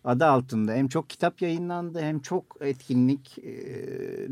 [0.04, 3.52] adı altında hem çok kitap yayınlandı hem çok etkinlik e,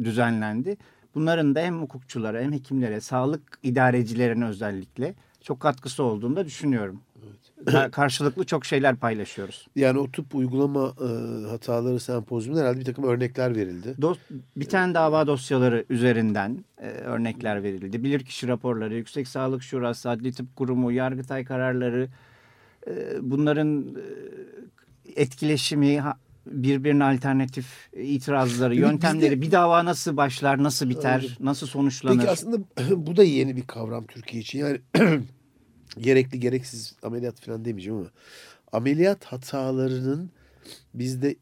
[0.04, 0.76] düzenlendi.
[1.14, 7.00] Bunların da hem hukukçulara hem hekimlere, sağlık idarecilerine özellikle çok katkısı olduğunu da düşünüyorum.
[7.64, 9.66] Ka- Karşılıklı çok şeyler paylaşıyoruz.
[9.76, 11.08] Yani o tıp uygulama e,
[11.48, 13.94] hataları sempozyumunda herhalde bir takım örnekler verildi.
[14.00, 14.18] Dos,
[14.56, 18.04] biten dava dosyaları üzerinden e, örnekler verildi.
[18.04, 22.08] Bilirkişi raporları, Yüksek Sağlık Şurası, Adli Tıp Kurumu, Yargıtay kararları
[22.86, 26.02] e, bunların e, etkileşimi,
[26.46, 32.16] birbirine alternatif itirazları, Bir- yöntemleri, bizde- bir dava nasıl başlar, nasıl biter, nasıl sonuçlanır?
[32.18, 32.58] Peki aslında
[33.06, 34.58] bu da yeni bir kavram Türkiye için.
[34.58, 34.80] Yani
[35.98, 38.10] gerekli gereksiz ameliyat falan demeyeceğim ama
[38.72, 40.30] ameliyat hatalarının
[40.94, 41.36] bizde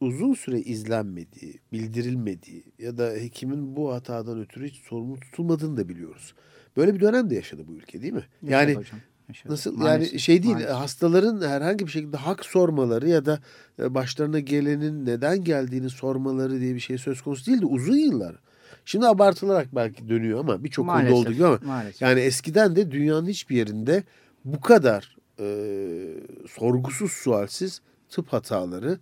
[0.00, 6.34] uzun süre izlenmediği, bildirilmediği ya da hekimin bu hatadan ötürü hiç sorumlu tutulmadığını da biliyoruz.
[6.76, 8.24] Böyle bir dönem de yaşadı bu ülke değil mi?
[8.42, 9.52] Yaşadı Yani hocam, yaşadı.
[9.52, 10.74] Nasıl Maalesef, yani şey değil maalesef.
[10.74, 13.40] hastaların herhangi bir şekilde hak sormaları ya da
[13.78, 18.36] e, başlarına gelenin neden geldiğini sormaları diye bir şey söz konusu değil de uzun yıllar.
[18.84, 22.02] Şimdi abartılarak belki dönüyor ama birçok konuda olduğu gibi ama maalesef.
[22.02, 24.02] yani eskiden de dünyanın hiçbir yerinde
[24.44, 25.46] bu kadar e,
[26.48, 27.80] sorgusuz sualsiz
[28.10, 28.98] tıp hataları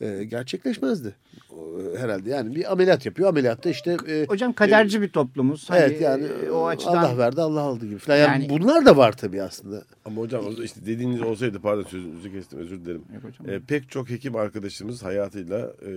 [0.00, 1.14] e, gerçekleşmezdi.
[1.50, 5.70] E, herhalde yani bir ameliyat yapıyor ameliyatta işte e, Hocam kaderci bir toplumuz.
[5.70, 8.16] Hani, evet yani e, o açıdan Allah verdi Allah aldı gibi falan.
[8.18, 9.84] Yani, Yani- bunlar da var tabii aslında.
[10.04, 13.02] Ama hocam işte dediğiniz olsaydı pardon sözünüzü kestim özür dilerim.
[13.48, 15.90] Ee, pek çok hekim arkadaşımız hayatıyla e,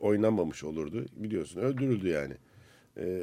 [0.00, 1.06] oynanmamış olurdu.
[1.16, 2.34] Biliyorsun öldürüldü yani.
[3.00, 3.22] Ee,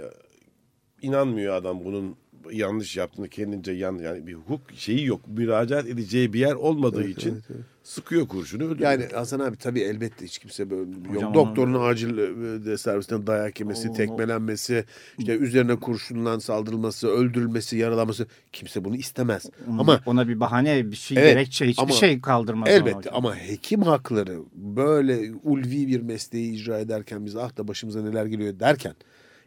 [1.02, 2.16] inanmıyor adam bunun
[2.52, 5.22] yanlış yaptığını kendince yan yani bir hukuk şeyi yok.
[5.28, 7.40] Müracaat edeceği bir yer olmadığı için
[7.84, 8.92] sıkıyor kurşunu öldürüyor.
[8.92, 11.16] Yani Hasan abi tabii elbette hiç kimse böyle yok.
[11.16, 13.94] Hocam Doktorun acil e, de servisten dayak yemesi, Oo.
[13.94, 14.86] tekmelenmesi,
[15.20, 19.50] işte üzerine kurşunla saldırılması, öldürülmesi, yaralanması kimse bunu istemez.
[19.68, 22.70] Ama Ama ona bir bahane, bir şey, Evet, gerekçe, hiçbir ama şey kaldırmaz.
[22.70, 23.16] ona elbette hocam.
[23.16, 28.60] ama hekim hakları böyle ulvi bir mesleği icra ederken biz ah da başımıza neler geliyor
[28.60, 28.94] derken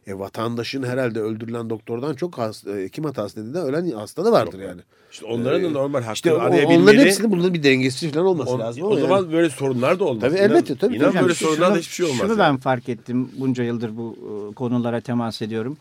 [0.07, 4.81] e, vatandaşın herhalde öldürülen doktordan çok hasta, hekim hatası nedeniyle ölen hasta da vardır yani.
[5.11, 6.81] işte onların da normal hakkını İşte o- arayabilmeli.
[6.81, 8.83] onların hepsinin bunların bir dengesi falan olması On- lazım.
[8.83, 9.33] o ama zaman yani.
[9.33, 10.21] böyle sorunlar da olmaz.
[10.21, 10.95] Tabii, elbette, tabii.
[10.95, 12.17] İnan Hocam, böyle şu- sorunlarda şunu- hiçbir şey olmaz.
[12.19, 12.39] Şunu yani.
[12.39, 13.29] ben fark ettim.
[13.37, 14.15] Bunca yıldır bu
[14.51, 15.77] e, konulara temas ediyorum.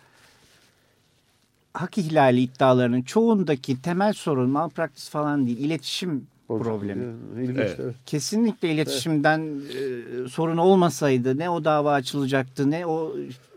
[1.75, 7.15] Hak ihlali iddialarının çoğundaki temel sorun malpraktis falan değil, iletişim problemi.
[7.43, 7.77] İlginç, Evet.
[7.83, 7.95] evet.
[8.07, 13.13] Kesinlikle iletişimden e, sorun olmasaydı ne o dava açılacaktı ne o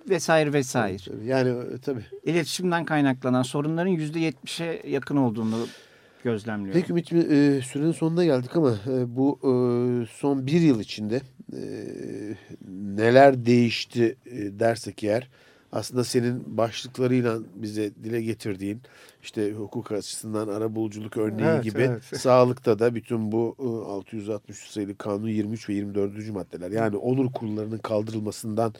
[0.09, 1.25] vesaire vesaire.
[1.25, 2.05] Yani e, tabii.
[2.23, 5.67] İletişimden kaynaklanan sorunların yüzde yetmişe yakın olduğunu
[6.23, 6.81] gözlemliyorum.
[6.81, 9.51] Peki Ümit e, sürenin sonuna geldik ama e, bu e,
[10.11, 11.21] son bir yıl içinde
[11.53, 11.61] e,
[12.97, 15.27] neler değişti e, dersek eğer
[15.71, 18.81] aslında senin başlıklarıyla bize dile getirdiğin
[19.23, 22.03] işte hukuk açısından arabuluculuk örneği Evet, gibi evet.
[22.19, 26.29] sağlıkta da bütün bu e, 663 sayılı kanun 23 ve 24.
[26.29, 28.73] maddeler yani onur kurullarının kaldırılmasından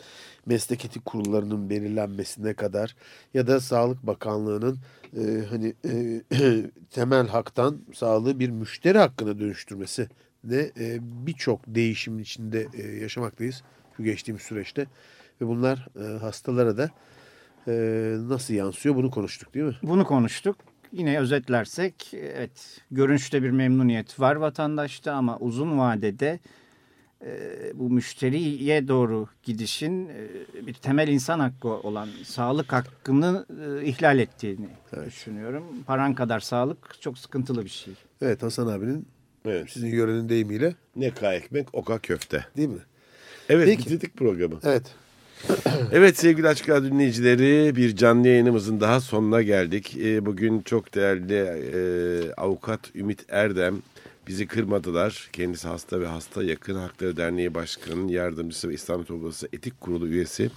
[0.46, 2.96] meslek etik kurullarının belirlenmesine kadar
[3.34, 4.78] ya da Sağlık Bakanlığı'nın
[5.18, 6.22] e, hani e,
[6.92, 10.08] temel haktan sağlığı bir müşteri hakkına dönüştürmesi
[10.44, 13.64] de e, birçok değişimin içinde e, yaşamaktayız
[13.98, 14.86] şu geçtiğimiz süreçte
[15.42, 16.90] ve bunlar e, hastalara da
[17.68, 17.72] e,
[18.20, 19.76] nasıl yansıyor bunu konuştuk değil mi?
[19.84, 20.56] Bunu konuştuk.
[20.92, 26.40] Yine özetlersek evet görünüşte bir memnuniyet var vatandaşta ama uzun vadede
[27.26, 27.32] e,
[27.74, 30.28] bu müşteriye doğru gidişin e,
[30.68, 33.46] bir temel insan hakkı olan sağlık hakkını
[33.82, 34.68] e, ihlal ettiğini
[35.06, 35.64] düşünüyorum.
[35.88, 37.94] Paran kadar sağlık çok sıkıntılı bir şey.
[38.22, 39.08] Evet Hasan abinin
[39.46, 39.70] Evet.
[39.70, 42.46] sizin yörenin deyimiyle Ne ka ekmek oka köfte.
[42.58, 42.82] değil mi?
[43.50, 43.80] Evet Peki.
[43.80, 44.60] bitirdik programı.
[44.64, 44.96] Evet.
[45.92, 49.98] Evet sevgili Açık Radyo dinleyicileri bir canlı yayınımızın daha sonuna geldik.
[49.98, 53.82] Ee, bugün çok değerli e, avukat Ümit Erdem
[54.28, 55.30] bizi kırmadılar.
[55.34, 60.52] Kendisi hasta ve hasta yakın hakları derneği başkanının yardımcısı ve İstanbul Topluluğu Etik Kurulu üyesi.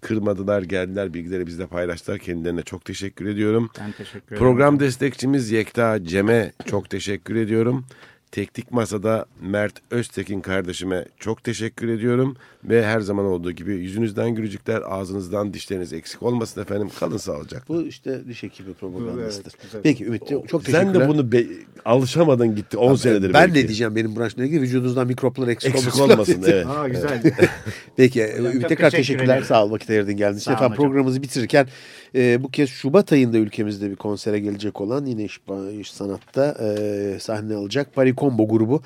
[0.00, 2.18] Kırmadılar geldiler bilgileri bizle paylaştılar.
[2.18, 3.70] Kendilerine çok teşekkür ediyorum.
[3.80, 4.38] Ben teşekkür ederim.
[4.38, 7.84] Program destekçimiz Yekta Cem'e çok teşekkür ediyorum.
[8.32, 12.36] Teknik Masa'da Mert Öztekin kardeşime çok teşekkür ediyorum.
[12.64, 16.88] Ve her zaman olduğu gibi yüzünüzden gülücükler, ağzınızdan dişleriniz eksik olmasın efendim.
[17.00, 17.74] Kalın sağlıcakla.
[17.74, 19.50] Bu işte diş hekimi propagandasıdır.
[19.52, 19.80] Evet, güzel.
[19.82, 20.92] Peki Ümit çok teşekkürler.
[20.92, 21.46] Sen de bunu be-
[21.84, 23.50] alışamadın gitti 10 senedir Ben belki.
[23.54, 26.12] ne diyeceğim benim branşla ilgili vücudunuzdan mikroplar eksik, Eksik olmasın.
[26.12, 26.66] olmasın evet.
[26.66, 27.22] Aa, güzel.
[27.96, 29.34] Peki Ümit tekrar teşekkür teşekkürler.
[29.34, 29.46] ederim.
[29.46, 30.38] Sağ ol vakit ayırdın geldin.
[30.38, 30.84] Sağ olun Efendim hocam.
[30.88, 31.66] programımızı bitirirken
[32.14, 35.40] e, bu kez Şubat ayında ülkemizde bir konsere gelecek olan yine iş,
[35.80, 38.82] iş sanatta e, sahne alacak Paris Combo grubu.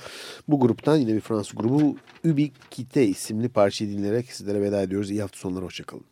[0.49, 5.11] Bu gruptan yine bir Fransız grubu Ubiquité isimli parçayı dinleyerek sizlere veda ediyoruz.
[5.11, 5.65] İyi hafta sonları.
[5.65, 6.05] Hoşçakalın.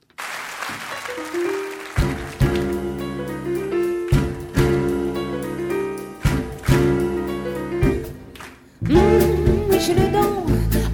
[9.80, 10.44] j'ai le dent.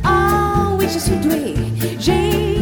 [0.05, 1.55] Ah oui, je suis douée.
[1.99, 2.56] J'ai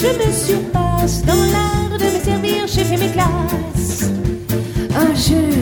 [0.00, 1.22] je me surpasse.
[1.24, 4.10] Dans l'art de me servir, j'ai fait mes classes.
[5.14, 5.60] Je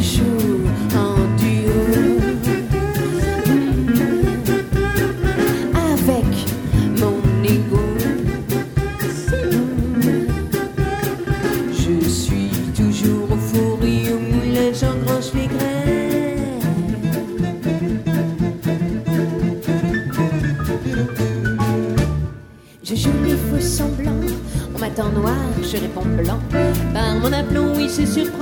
[28.00, 28.37] aplomb, oui,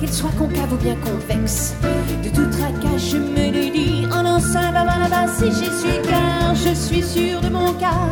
[0.00, 1.74] qu'elles soient concaves ou bien convexes,
[2.24, 6.74] de tout tracas, je me le dis en lançant là-bas si j'y suis, car je
[6.74, 8.08] suis sûr de mon cas,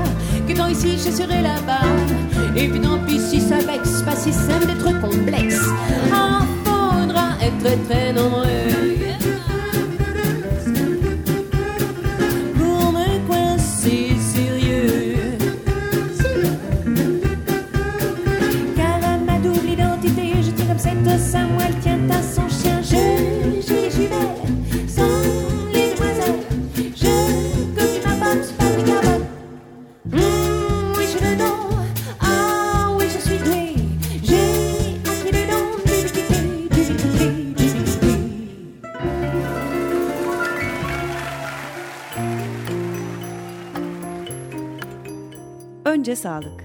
[0.47, 1.87] que tant ici je serai là-bas.
[2.57, 5.61] Et puis tant pis si ça vexe, pas si simple d'être complexe.
[6.13, 8.68] Ah, faudra être très nombreux.
[46.19, 46.65] Sağlık.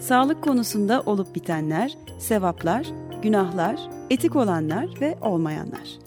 [0.00, 2.86] Sağlık konusunda olup bitenler, sevaplar,
[3.22, 5.98] günahlar, etik olanlar ve olmayanlar.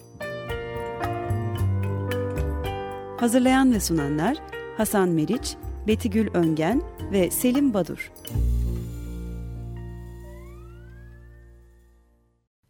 [3.19, 4.37] Hazırlayan ve sunanlar
[4.77, 5.55] Hasan Meriç,
[5.87, 8.11] Betigül Öngen ve Selim Badur.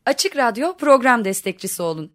[0.06, 2.15] Açık Radyo program destekçisi olun.